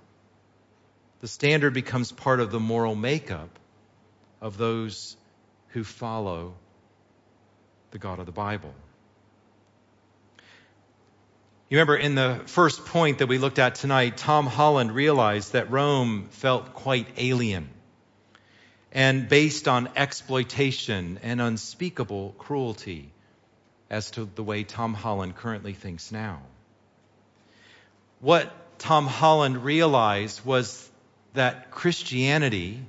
The 1.21 1.29
standard 1.29 1.75
becomes 1.75 2.13
part 2.13 2.41
of 2.41 2.51
the 2.51 2.61
moral 2.61 2.95
makeup 2.95 3.51
of 4.41 4.57
those 4.57 5.17
who 5.69 5.85
follow 5.85 6.55
the 7.91 7.99
God 7.99 8.19
of 8.19 8.27
the 8.27 8.33
Bible. 8.33 8.75
You 11.69 11.77
remember 11.79 11.97
in 11.97 12.15
the 12.15 12.41
first 12.47 12.85
point 12.87 13.19
that 13.19 13.29
we 13.29 13.39
looked 13.39 13.59
at 13.59 13.77
tonight, 13.77 14.17
Tom 14.17 14.47
Holland 14.47 14.93
realized 14.93 15.53
that 15.53 15.71
Rome 15.71 16.29
felt 16.31 16.75
quite 16.75 17.07
alien 17.17 17.69
and 18.93 19.29
based 19.29 19.69
on 19.69 19.89
exploitation 19.95 21.21
and 21.23 21.41
unspeakable 21.41 22.35
cruelty 22.39 23.13
as 23.89 24.11
to 24.13 24.29
the 24.35 24.43
way 24.43 24.65
Tom 24.65 24.95
Holland 24.95 25.37
currently 25.37 25.75
thinks 25.75 26.11
now. 26.11 26.43
What 28.21 28.53
Tom 28.79 29.07
Holland 29.07 29.63
realized 29.63 30.45
was 30.45 30.90
that 31.35 31.71
Christianity 31.71 32.81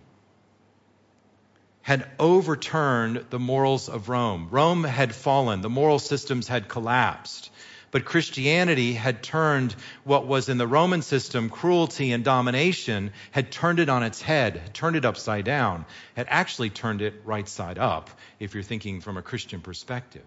had 1.81 2.07
overturned 2.19 3.25
the 3.29 3.39
morals 3.39 3.89
of 3.89 4.07
Rome. 4.07 4.47
Rome 4.51 4.83
had 4.83 5.13
fallen, 5.13 5.61
the 5.61 5.69
moral 5.69 5.99
systems 5.99 6.47
had 6.47 6.67
collapsed. 6.67 7.49
But 7.91 8.05
Christianity 8.05 8.93
had 8.93 9.21
turned 9.21 9.75
what 10.05 10.25
was 10.25 10.47
in 10.47 10.57
the 10.57 10.67
Roman 10.67 11.01
system 11.01 11.49
cruelty 11.49 12.13
and 12.13 12.23
domination, 12.23 13.11
had 13.31 13.51
turned 13.51 13.79
it 13.79 13.89
on 13.89 14.03
its 14.03 14.21
head, 14.21 14.73
turned 14.73 14.95
it 14.95 15.03
upside 15.03 15.43
down, 15.43 15.85
had 16.15 16.27
actually 16.29 16.69
turned 16.69 17.01
it 17.01 17.21
right 17.25 17.47
side 17.47 17.77
up, 17.77 18.09
if 18.39 18.53
you're 18.53 18.63
thinking 18.63 19.01
from 19.01 19.17
a 19.17 19.21
Christian 19.21 19.59
perspective. 19.59 20.23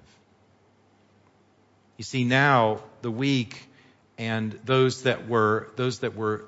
You 1.96 2.04
see, 2.04 2.24
now 2.24 2.80
the 3.00 3.10
weak 3.10 3.66
and 4.18 4.52
those 4.64 5.04
that 5.04 5.26
were, 5.26 5.70
those 5.76 6.00
that 6.00 6.14
were 6.14 6.44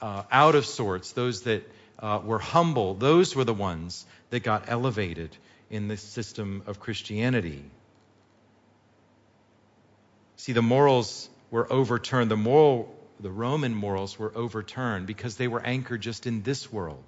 uh, 0.00 0.22
out 0.30 0.54
of 0.54 0.66
sorts, 0.66 1.12
those 1.12 1.42
that 1.42 1.62
uh, 1.98 2.20
were 2.24 2.38
humble, 2.38 2.94
those 2.94 3.34
were 3.34 3.44
the 3.44 3.54
ones 3.54 4.04
that 4.30 4.42
got 4.42 4.64
elevated 4.68 5.36
in 5.70 5.88
the 5.88 5.96
system 5.96 6.62
of 6.66 6.80
Christianity. 6.80 7.62
See, 10.36 10.52
the 10.52 10.62
morals 10.62 11.28
were 11.50 11.70
overturned. 11.72 12.30
The 12.30 12.36
moral, 12.36 12.94
the 13.20 13.30
Roman 13.30 13.74
morals 13.74 14.18
were 14.18 14.32
overturned 14.34 15.06
because 15.06 15.36
they 15.36 15.48
were 15.48 15.60
anchored 15.60 16.02
just 16.02 16.26
in 16.26 16.42
this 16.42 16.70
world, 16.70 17.04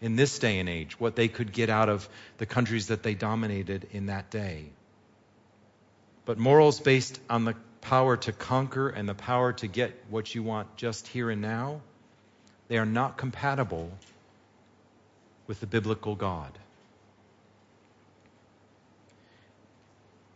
in 0.00 0.16
this 0.16 0.38
day 0.38 0.58
and 0.58 0.68
age, 0.68 0.98
what 0.98 1.14
they 1.14 1.28
could 1.28 1.52
get 1.52 1.68
out 1.68 1.88
of 1.88 2.08
the 2.38 2.46
countries 2.46 2.88
that 2.88 3.02
they 3.02 3.14
dominated 3.14 3.86
in 3.92 4.06
that 4.06 4.30
day. 4.30 4.70
But 6.24 6.38
morals 6.38 6.80
based 6.80 7.20
on 7.28 7.44
the 7.44 7.54
power 7.82 8.16
to 8.16 8.32
conquer 8.32 8.88
and 8.88 9.08
the 9.08 9.14
power 9.14 9.52
to 9.54 9.66
get 9.66 9.92
what 10.08 10.34
you 10.34 10.42
want 10.42 10.76
just 10.76 11.06
here 11.08 11.30
and 11.30 11.42
now, 11.42 11.82
they 12.72 12.78
are 12.78 12.86
not 12.86 13.18
compatible 13.18 13.90
with 15.46 15.60
the 15.60 15.66
biblical 15.66 16.14
God. 16.14 16.50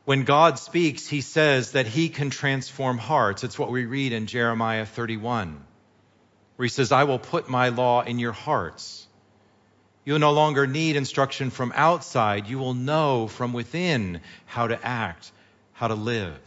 When 0.04 0.24
God 0.24 0.58
speaks, 0.58 1.08
he 1.08 1.22
says 1.22 1.72
that 1.72 1.86
he 1.86 2.10
can 2.10 2.28
transform 2.28 2.98
hearts. 2.98 3.42
It's 3.42 3.58
what 3.58 3.70
we 3.70 3.86
read 3.86 4.12
in 4.12 4.26
Jeremiah 4.26 4.84
31, 4.84 5.64
where 6.56 6.64
he 6.64 6.68
says, 6.68 6.92
I 6.92 7.04
will 7.04 7.18
put 7.18 7.48
my 7.48 7.70
law 7.70 8.02
in 8.02 8.18
your 8.18 8.32
hearts. 8.32 9.06
You'll 10.04 10.18
no 10.18 10.32
longer 10.34 10.66
need 10.66 10.96
instruction 10.96 11.48
from 11.48 11.72
outside. 11.74 12.48
You 12.48 12.58
will 12.58 12.74
know 12.74 13.28
from 13.28 13.54
within 13.54 14.20
how 14.44 14.66
to 14.66 14.78
act, 14.86 15.32
how 15.72 15.88
to 15.88 15.94
live. 15.94 16.38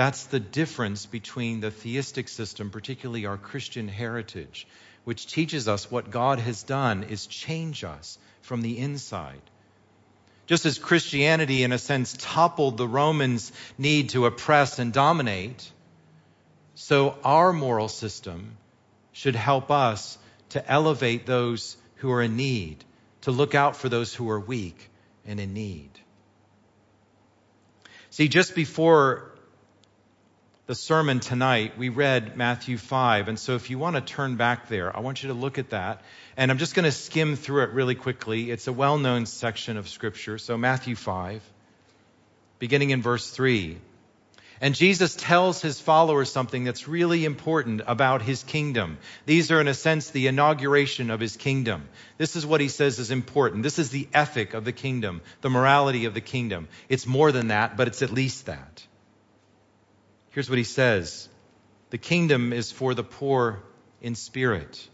That's 0.00 0.24
the 0.24 0.40
difference 0.40 1.04
between 1.04 1.60
the 1.60 1.70
theistic 1.70 2.30
system, 2.30 2.70
particularly 2.70 3.26
our 3.26 3.36
Christian 3.36 3.86
heritage, 3.86 4.66
which 5.04 5.26
teaches 5.26 5.68
us 5.68 5.90
what 5.90 6.10
God 6.10 6.38
has 6.38 6.62
done 6.62 7.02
is 7.02 7.26
change 7.26 7.84
us 7.84 8.16
from 8.40 8.62
the 8.62 8.78
inside. 8.78 9.42
Just 10.46 10.64
as 10.64 10.78
Christianity, 10.78 11.64
in 11.64 11.72
a 11.72 11.76
sense, 11.76 12.16
toppled 12.18 12.78
the 12.78 12.88
Romans' 12.88 13.52
need 13.76 14.08
to 14.10 14.24
oppress 14.24 14.78
and 14.78 14.90
dominate, 14.90 15.70
so 16.74 17.18
our 17.22 17.52
moral 17.52 17.88
system 17.88 18.56
should 19.12 19.36
help 19.36 19.70
us 19.70 20.16
to 20.48 20.66
elevate 20.66 21.26
those 21.26 21.76
who 21.96 22.10
are 22.10 22.22
in 22.22 22.36
need, 22.36 22.82
to 23.20 23.32
look 23.32 23.54
out 23.54 23.76
for 23.76 23.90
those 23.90 24.14
who 24.14 24.30
are 24.30 24.40
weak 24.40 24.88
and 25.26 25.38
in 25.38 25.52
need. 25.52 25.90
See, 28.08 28.28
just 28.28 28.54
before 28.54 29.29
the 30.70 30.76
sermon 30.76 31.18
tonight, 31.18 31.76
we 31.76 31.88
read 31.88 32.36
Matthew 32.36 32.78
5. 32.78 33.26
And 33.26 33.36
so 33.36 33.56
if 33.56 33.70
you 33.70 33.78
want 33.80 33.96
to 33.96 34.02
turn 34.02 34.36
back 34.36 34.68
there, 34.68 34.96
I 34.96 35.00
want 35.00 35.20
you 35.20 35.30
to 35.30 35.34
look 35.34 35.58
at 35.58 35.70
that. 35.70 36.00
And 36.36 36.48
I'm 36.48 36.58
just 36.58 36.76
going 36.76 36.84
to 36.84 36.92
skim 36.92 37.34
through 37.34 37.64
it 37.64 37.70
really 37.70 37.96
quickly. 37.96 38.52
It's 38.52 38.68
a 38.68 38.72
well 38.72 38.96
known 38.96 39.26
section 39.26 39.76
of 39.76 39.88
Scripture. 39.88 40.38
So, 40.38 40.56
Matthew 40.56 40.94
5, 40.94 41.42
beginning 42.60 42.90
in 42.90 43.02
verse 43.02 43.28
3. 43.28 43.78
And 44.60 44.76
Jesus 44.76 45.16
tells 45.16 45.60
his 45.60 45.80
followers 45.80 46.30
something 46.30 46.62
that's 46.62 46.86
really 46.86 47.24
important 47.24 47.82
about 47.88 48.22
his 48.22 48.44
kingdom. 48.44 48.98
These 49.26 49.50
are, 49.50 49.60
in 49.60 49.66
a 49.66 49.74
sense, 49.74 50.10
the 50.10 50.28
inauguration 50.28 51.10
of 51.10 51.18
his 51.18 51.36
kingdom. 51.36 51.88
This 52.16 52.36
is 52.36 52.46
what 52.46 52.60
he 52.60 52.68
says 52.68 53.00
is 53.00 53.10
important. 53.10 53.64
This 53.64 53.80
is 53.80 53.90
the 53.90 54.06
ethic 54.14 54.54
of 54.54 54.64
the 54.64 54.72
kingdom, 54.72 55.20
the 55.40 55.50
morality 55.50 56.04
of 56.04 56.14
the 56.14 56.20
kingdom. 56.20 56.68
It's 56.88 57.08
more 57.08 57.32
than 57.32 57.48
that, 57.48 57.76
but 57.76 57.88
it's 57.88 58.02
at 58.02 58.12
least 58.12 58.46
that. 58.46 58.86
Here's 60.30 60.48
what 60.48 60.58
he 60.58 60.64
says 60.64 61.28
The 61.90 61.98
kingdom 61.98 62.52
is 62.52 62.72
for 62.72 62.94
the 62.94 63.04
poor 63.04 63.62
in 64.00 64.14
spirit, 64.14 64.88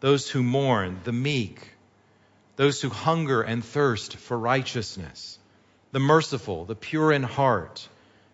those 0.00 0.30
who 0.30 0.42
mourn, 0.42 1.00
the 1.04 1.12
meek, 1.12 1.70
those 2.56 2.80
who 2.80 2.88
hunger 2.88 3.42
and 3.42 3.64
thirst 3.64 4.16
for 4.16 4.38
righteousness, 4.38 5.38
the 5.92 6.00
merciful, 6.00 6.64
the 6.64 6.74
pure 6.74 7.12
in 7.12 7.22
heart 7.22 7.88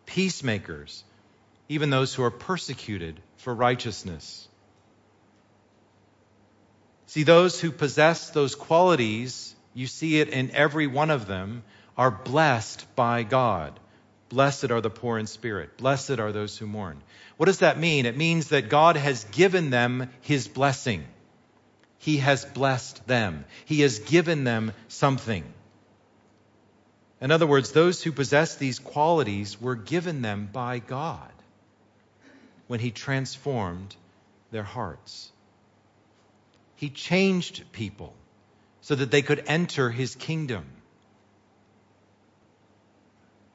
peacemakers, 0.07 1.05
even 1.69 1.91
those 1.91 2.15
who 2.15 2.23
are 2.23 2.31
persecuted 2.31 3.19
for 3.39 3.55
righteousness. 3.55 4.47
See, 7.07 7.23
those 7.23 7.61
who 7.61 7.71
possess 7.71 8.31
those 8.31 8.55
qualities, 8.55 9.55
you 9.75 9.87
see 9.87 10.21
it 10.21 10.29
in 10.29 10.51
every 10.51 10.87
one 10.87 11.11
of 11.11 11.27
them, 11.27 11.63
are 11.97 12.11
blessed 12.11 12.95
by 12.95 13.23
God. 13.23 13.79
Blessed 14.33 14.71
are 14.71 14.81
the 14.81 14.89
poor 14.89 15.19
in 15.19 15.27
spirit. 15.27 15.77
Blessed 15.77 16.19
are 16.19 16.33
those 16.33 16.57
who 16.57 16.67
mourn. 16.67 17.03
What 17.37 17.47
does 17.47 17.59
that 17.59 17.79
mean? 17.79 18.07
It 18.07 18.17
means 18.17 18.49
that 18.49 18.71
God 18.71 18.97
has 18.97 19.25
given 19.25 19.69
them 19.69 20.09
his 20.23 20.49
blessing. 20.49 21.05
He 21.99 22.17
has 22.17 22.47
blessed 22.47 23.07
them. 23.07 23.45
He 23.67 23.83
has 23.83 23.99
given 23.99 24.45
them 24.45 24.73
something. 24.89 25.45
In 27.21 27.31
other 27.31 27.47
words, 27.47 27.73
those 27.73 28.03
who 28.03 28.11
possess 28.11 28.57
these 28.57 28.79
qualities 28.79 29.61
were 29.61 29.77
given 29.77 30.23
them 30.23 30.49
by 30.51 30.79
God 30.79 31.31
when 32.69 32.81
He 32.81 32.91
transformed 32.91 33.95
their 34.51 34.63
hearts. 34.63 35.31
He 36.77 36.89
changed 36.89 37.71
people 37.73 38.15
so 38.81 38.95
that 38.95 39.11
they 39.11 39.21
could 39.21 39.45
enter 39.47 39.91
His 39.91 40.15
kingdom. 40.15 40.65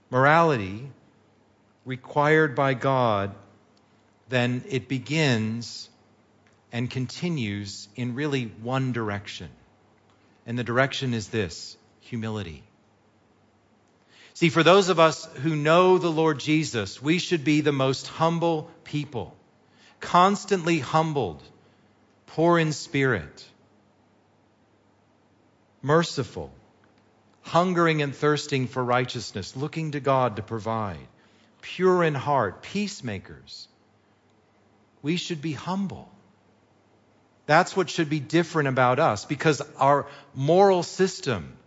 Morality 0.10 0.90
required 1.86 2.56
by 2.56 2.74
God, 2.74 3.34
then 4.30 4.64
it 4.70 4.88
begins 4.88 5.90
and 6.72 6.90
continues 6.90 7.88
in 7.96 8.16
really 8.16 8.46
one 8.62 8.92
direction. 8.92 9.50
And 10.46 10.58
the 10.58 10.64
direction 10.64 11.14
is 11.14 11.30
this 11.30 11.78
humility. 12.02 12.64
See, 14.34 14.50
for 14.50 14.64
those 14.64 14.90
of 14.90 15.00
us 15.00 15.26
who 15.38 15.56
know 15.56 15.98
the 15.98 16.12
Lord 16.12 16.40
Jesus, 16.40 17.02
we 17.02 17.20
should 17.20 17.44
be 17.44 17.62
the 17.62 17.72
most 17.72 18.08
humble 18.08 18.70
people, 18.84 19.36
constantly 20.00 20.80
humbled, 20.80 21.42
poor 22.28 22.60
in 22.60 22.72
spirit, 22.72 23.46
merciful, 25.82 26.52
hungering 27.48 28.02
and 28.02 28.16
thirsting 28.16 28.68
for 28.68 28.84
righteousness, 28.84 29.56
looking 29.56 29.92
to 29.92 30.00
God 30.00 30.36
to 30.36 30.42
provide, 30.42 31.08
pure 31.62 32.04
in 32.04 32.14
heart, 32.14 32.62
peacemakers. 32.62 33.68
We 35.02 35.18
should 35.18 35.42
be 35.42 35.54
humble. 35.54 36.10
That's 37.46 37.76
what 37.76 37.90
should 37.90 38.10
be 38.10 38.20
different 38.20 38.68
about 38.68 39.00
us 39.00 39.24
because 39.26 39.62
our 39.78 40.08
moral 40.36 40.84
system 40.84 41.58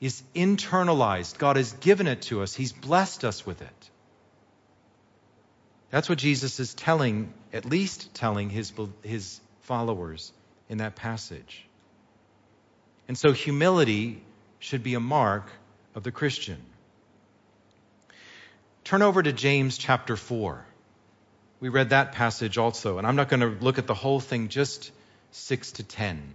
is 0.00 0.22
internalized. 0.34 1.38
God 1.38 1.56
has 1.56 1.72
given 1.72 2.06
it 2.06 2.22
to 2.22 2.42
us, 2.42 2.54
He's 2.54 2.72
blessed 2.72 3.24
us 3.24 3.44
with 3.44 3.60
it. 3.60 3.90
That's 5.90 6.08
what 6.08 6.18
Jesus 6.18 6.60
is 6.60 6.74
telling, 6.74 7.32
at 7.52 7.64
least 7.64 8.14
telling 8.14 8.50
his, 8.50 8.72
his 9.02 9.40
followers 9.62 10.32
in 10.68 10.78
that 10.78 10.96
passage. 10.96 11.66
And 13.06 13.16
so 13.16 13.32
humility 13.32 14.22
should 14.58 14.82
be 14.82 14.94
a 14.94 15.00
mark 15.00 15.50
of 15.94 16.02
the 16.02 16.12
Christian. 16.12 16.58
Turn 18.84 19.02
over 19.02 19.22
to 19.22 19.32
James 19.32 19.78
chapter 19.78 20.16
4. 20.16 20.64
We 21.60 21.68
read 21.68 21.90
that 21.90 22.12
passage 22.12 22.56
also, 22.56 22.98
and 22.98 23.06
I'm 23.06 23.16
not 23.16 23.28
going 23.28 23.40
to 23.40 23.64
look 23.64 23.78
at 23.78 23.86
the 23.86 23.94
whole 23.94 24.20
thing, 24.20 24.48
just 24.48 24.90
6 25.32 25.72
to 25.72 25.82
10. 25.82 26.34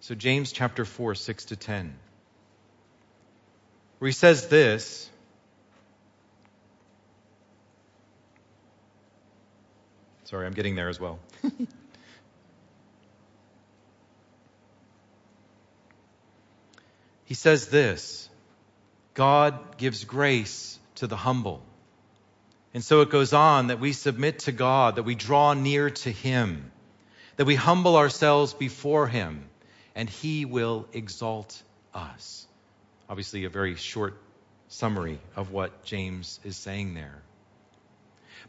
So, 0.00 0.14
James 0.14 0.52
chapter 0.52 0.84
4, 0.84 1.14
6 1.14 1.44
to 1.46 1.56
10 1.56 1.94
where 3.98 4.08
he 4.08 4.12
says 4.12 4.48
this 4.48 5.10
Sorry, 10.24 10.44
I'm 10.44 10.52
getting 10.52 10.74
there 10.74 10.90
as 10.90 11.00
well. 11.00 11.18
he 17.28 17.34
says 17.34 17.68
this 17.68 18.30
God 19.12 19.76
gives 19.76 20.04
grace 20.04 20.78
to 20.94 21.06
the 21.06 21.14
humble. 21.16 21.62
And 22.72 22.82
so 22.82 23.02
it 23.02 23.10
goes 23.10 23.34
on 23.34 23.66
that 23.66 23.80
we 23.80 23.92
submit 23.92 24.38
to 24.40 24.52
God, 24.52 24.96
that 24.96 25.02
we 25.02 25.14
draw 25.14 25.52
near 25.52 25.90
to 25.90 26.10
Him, 26.10 26.72
that 27.36 27.44
we 27.44 27.54
humble 27.54 27.96
ourselves 27.96 28.54
before 28.54 29.06
Him, 29.06 29.44
and 29.94 30.08
He 30.08 30.46
will 30.46 30.88
exalt 30.94 31.62
us. 31.92 32.46
Obviously, 33.10 33.44
a 33.44 33.50
very 33.50 33.74
short 33.74 34.16
summary 34.68 35.20
of 35.36 35.52
what 35.52 35.84
James 35.84 36.40
is 36.44 36.56
saying 36.56 36.94
there. 36.94 37.20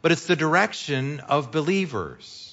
But 0.00 0.12
it's 0.12 0.26
the 0.26 0.36
direction 0.36 1.20
of 1.20 1.52
believers. 1.52 2.49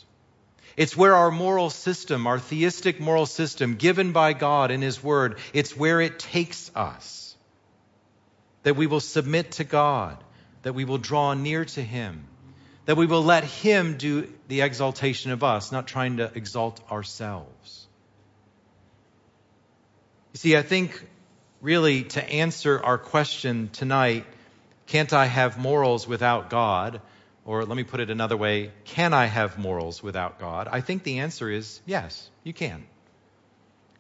It's 0.78 0.96
where 0.96 1.16
our 1.16 1.32
moral 1.32 1.72
system, 1.72 2.28
our 2.28 2.38
theistic 2.38 3.00
moral 3.00 3.26
system 3.26 3.76
given 3.76 4.12
by 4.12 4.34
God 4.34 4.70
in 4.70 4.84
His 4.84 5.04
Word, 5.04 5.40
it's 5.52 5.76
where 5.76 6.00
it 6.00 6.20
takes 6.20 6.72
us. 6.76 7.36
That 8.62 8.76
we 8.76 8.86
will 8.86 9.00
submit 9.00 9.54
to 9.54 9.64
God, 9.64 10.24
that 10.62 10.74
we 10.74 10.86
will 10.86 11.00
draw 11.00 11.34
near 11.34 11.66
to 11.66 11.82
Him, 11.82 12.28
that 12.86 12.96
we 12.96 13.08
will 13.08 13.24
let 13.24 13.44
Him 13.44 13.98
do 13.98 14.32
the 14.48 14.62
exaltation 14.62 15.32
of 15.32 15.44
us, 15.44 15.72
not 15.72 15.88
trying 15.88 16.18
to 16.18 16.32
exalt 16.36 16.80
ourselves. 16.92 17.88
You 20.34 20.38
see, 20.38 20.58
I 20.58 20.62
think 20.62 21.04
really 21.60 22.04
to 22.04 22.24
answer 22.24 22.80
our 22.80 23.00
question 23.00 23.70
tonight 23.74 24.26
can't 24.86 25.12
I 25.12 25.26
have 25.26 25.58
morals 25.58 26.08
without 26.08 26.50
God? 26.50 27.02
Or 27.48 27.64
let 27.64 27.78
me 27.78 27.86
put 27.86 28.02
it 28.02 28.10
another 28.10 28.36
way 28.36 28.72
can 28.84 29.14
I 29.14 29.26
have 29.26 29.58
morals 29.58 30.04
without 30.04 30.38
God? 30.38 30.68
I 30.70 30.82
think 30.82 31.04
the 31.04 31.20
answer 31.20 31.50
is 31.50 31.82
yes, 31.86 32.30
you 32.44 32.54
can. 32.54 32.86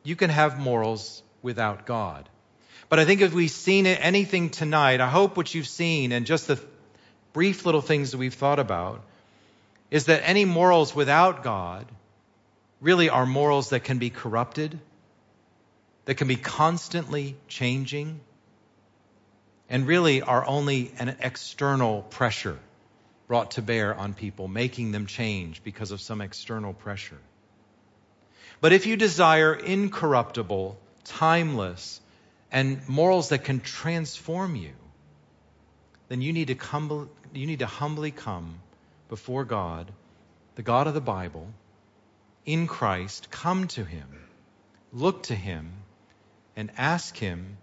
You 0.04 0.18
can 0.18 0.30
have 0.30 0.60
morals 0.60 1.24
without 1.42 1.86
God. 1.86 2.28
But 2.90 3.00
I 3.00 3.06
think 3.06 3.22
if 3.22 3.34
we've 3.34 3.50
seen 3.50 3.88
anything 3.88 4.50
tonight, 4.50 5.00
I 5.00 5.08
hope 5.08 5.38
what 5.38 5.56
you've 5.56 5.68
seen 5.68 6.12
and 6.12 6.26
just 6.26 6.48
the 6.48 6.60
brief 7.32 7.66
little 7.66 7.82
things 7.82 8.12
that 8.12 8.18
we've 8.18 8.34
thought 8.34 8.60
about 8.60 9.02
is 9.90 10.06
that 10.06 10.28
any 10.28 10.44
morals 10.44 10.94
without 10.94 11.42
God 11.42 11.86
really 12.82 13.10
are 13.10 13.26
morals 13.26 13.70
that 13.70 13.86
can 13.86 13.98
be 13.98 14.10
corrupted, 14.10 14.78
that 16.04 16.16
can 16.16 16.28
be 16.28 16.36
constantly 16.36 17.38
changing, 17.48 18.20
and 19.70 19.88
really 19.88 20.22
are 20.22 20.46
only 20.46 20.92
an 21.00 21.16
external 21.22 22.02
pressure 22.02 22.60
brought 23.28 23.52
to 23.52 23.62
bear 23.62 23.94
on 23.94 24.14
people, 24.14 24.48
making 24.48 24.92
them 24.92 25.06
change 25.06 25.64
because 25.64 25.92
of 25.92 26.02
some 26.02 26.22
external 26.22 26.74
pressure. 26.74 27.20
But 28.62 28.74
if 28.74 28.86
you 28.86 28.96
desire 28.96 29.54
incorruptible, 29.54 30.78
timeless, 31.04 32.02
and 32.52 32.88
morals 32.88 33.30
that 33.30 33.44
can 33.44 33.60
transform 33.60 34.56
you, 34.56 34.72
then 36.08 36.22
you 36.22 36.32
need 36.32 36.48
to, 36.48 36.56
come, 36.56 37.10
you 37.34 37.46
need 37.46 37.60
to 37.60 37.66
humbly 37.66 38.12
come 38.12 38.60
before 39.10 39.44
God, 39.44 39.92
the 40.56 40.64
God 40.64 40.88
of 40.88 40.94
the 40.94 41.02
Bible, 41.02 41.48
in 42.46 42.66
Christ, 42.68 43.30
come 43.30 43.68
to 43.68 43.84
Him, 43.84 44.08
look 44.94 45.24
to 45.24 45.36
Him, 45.36 45.72
and 46.56 46.72
ask 46.78 47.16
Him 47.18 47.58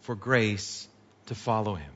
for 0.00 0.16
grace 0.16 0.88
to 1.26 1.34
follow 1.34 1.74
Him. 1.74 1.92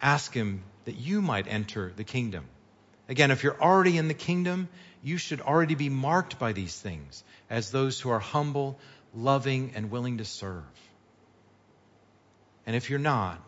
Ask 0.00 0.32
Him 0.32 0.62
that 0.84 0.96
you 0.96 1.22
might 1.22 1.46
enter 1.46 1.92
the 1.94 2.04
kingdom. 2.04 2.44
Again, 3.08 3.30
if 3.30 3.42
you're 3.42 3.60
already 3.60 3.96
in 3.96 4.08
the 4.08 4.14
kingdom, 4.14 4.68
you 5.02 5.16
should 5.16 5.40
already 5.40 5.74
be 5.74 5.88
marked 5.88 6.38
by 6.38 6.52
these 6.52 6.78
things 6.78 7.24
as 7.48 7.70
those 7.70 8.00
who 8.00 8.10
are 8.10 8.20
humble, 8.20 8.78
loving, 9.14 9.72
and 9.74 9.90
willing 9.90 10.18
to 10.18 10.24
serve. 10.24 10.64
And 12.66 12.76
if 12.76 12.90
you're 12.90 12.98
not, 12.98 13.40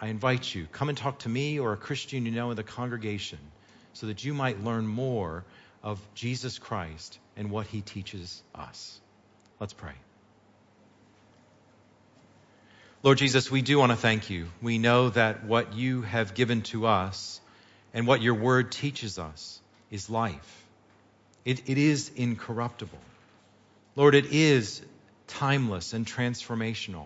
I 0.00 0.08
invite 0.08 0.54
you, 0.54 0.66
come 0.70 0.88
and 0.88 0.98
talk 0.98 1.20
to 1.20 1.28
me 1.28 1.58
or 1.58 1.72
a 1.72 1.76
Christian 1.76 2.26
you 2.26 2.32
know 2.32 2.50
in 2.50 2.56
the 2.56 2.62
congregation 2.62 3.38
so 3.92 4.06
that 4.06 4.24
you 4.24 4.34
might 4.34 4.62
learn 4.62 4.86
more 4.86 5.44
of 5.82 6.00
Jesus 6.14 6.58
Christ 6.58 7.18
and 7.36 7.50
what 7.50 7.66
he 7.66 7.80
teaches 7.80 8.42
us. 8.54 9.00
Let's 9.60 9.72
pray. 9.72 9.94
Lord 13.04 13.18
Jesus, 13.18 13.50
we 13.50 13.60
do 13.60 13.78
want 13.78 13.92
to 13.92 13.96
thank 13.96 14.30
you. 14.30 14.46
We 14.62 14.78
know 14.78 15.10
that 15.10 15.44
what 15.44 15.74
you 15.74 16.00
have 16.00 16.32
given 16.32 16.62
to 16.62 16.86
us 16.86 17.38
and 17.92 18.06
what 18.06 18.22
your 18.22 18.32
word 18.32 18.72
teaches 18.72 19.18
us 19.18 19.60
is 19.90 20.08
life. 20.08 20.64
It, 21.44 21.68
it 21.68 21.76
is 21.76 22.10
incorruptible. 22.16 22.98
Lord, 23.94 24.14
it 24.14 24.32
is 24.32 24.80
timeless 25.26 25.92
and 25.92 26.06
transformational. 26.06 27.04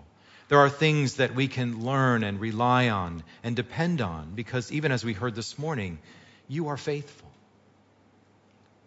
There 0.49 0.61
are 0.61 0.71
things 0.71 1.15
that 1.15 1.35
we 1.35 1.49
can 1.49 1.85
learn 1.85 2.23
and 2.23 2.41
rely 2.41 2.91
on 2.91 3.25
and 3.43 3.57
depend 3.57 4.01
on 4.01 4.37
because 4.37 4.71
even 4.71 4.93
as 4.93 5.05
we 5.05 5.15
heard 5.15 5.35
this 5.35 5.59
morning, 5.59 5.99
you 6.47 6.69
are 6.69 6.77
faithful. 6.77 7.29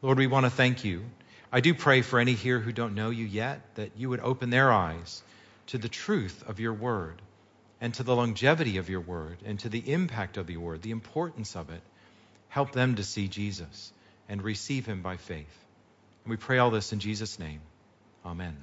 Lord, 0.02 0.18
we 0.18 0.28
want 0.28 0.46
to 0.46 0.50
thank 0.50 0.86
you. 0.86 1.04
I 1.52 1.60
do 1.60 1.74
pray 1.74 2.04
for 2.04 2.20
any 2.22 2.36
here 2.36 2.60
who 2.60 2.72
don't 2.72 2.96
know 2.96 3.10
you 3.10 3.26
yet 3.26 3.60
that 3.76 3.92
you 3.98 4.08
would 4.08 4.22
open 4.22 4.50
their 4.50 4.72
eyes 4.72 5.22
to 5.68 5.78
the 5.78 5.90
truth 5.90 6.44
of 6.48 6.60
your 6.60 6.74
word 6.74 7.22
and 7.80 7.94
to 7.96 8.04
the 8.04 8.16
longevity 8.16 8.78
of 8.78 8.90
your 8.90 9.02
word 9.02 9.38
and 9.46 9.60
to 9.60 9.70
the 9.70 9.92
impact 9.92 10.38
of 10.38 10.50
your 10.50 10.62
word, 10.62 10.82
the 10.82 10.92
importance 10.92 11.56
of 11.56 11.70
it. 11.70 11.82
Help 12.50 12.72
them 12.72 12.96
to 12.96 13.04
see 13.04 13.28
Jesus 13.28 13.92
and 14.30 14.42
receive 14.42 14.86
him 14.86 15.02
by 15.02 15.18
faith. 15.18 15.66
And 16.24 16.32
we 16.32 16.38
pray 16.38 16.58
all 16.58 16.70
this 16.70 16.94
in 16.94 17.00
Jesus' 17.00 17.40
name. 17.40 17.62
Amen. 18.26 18.56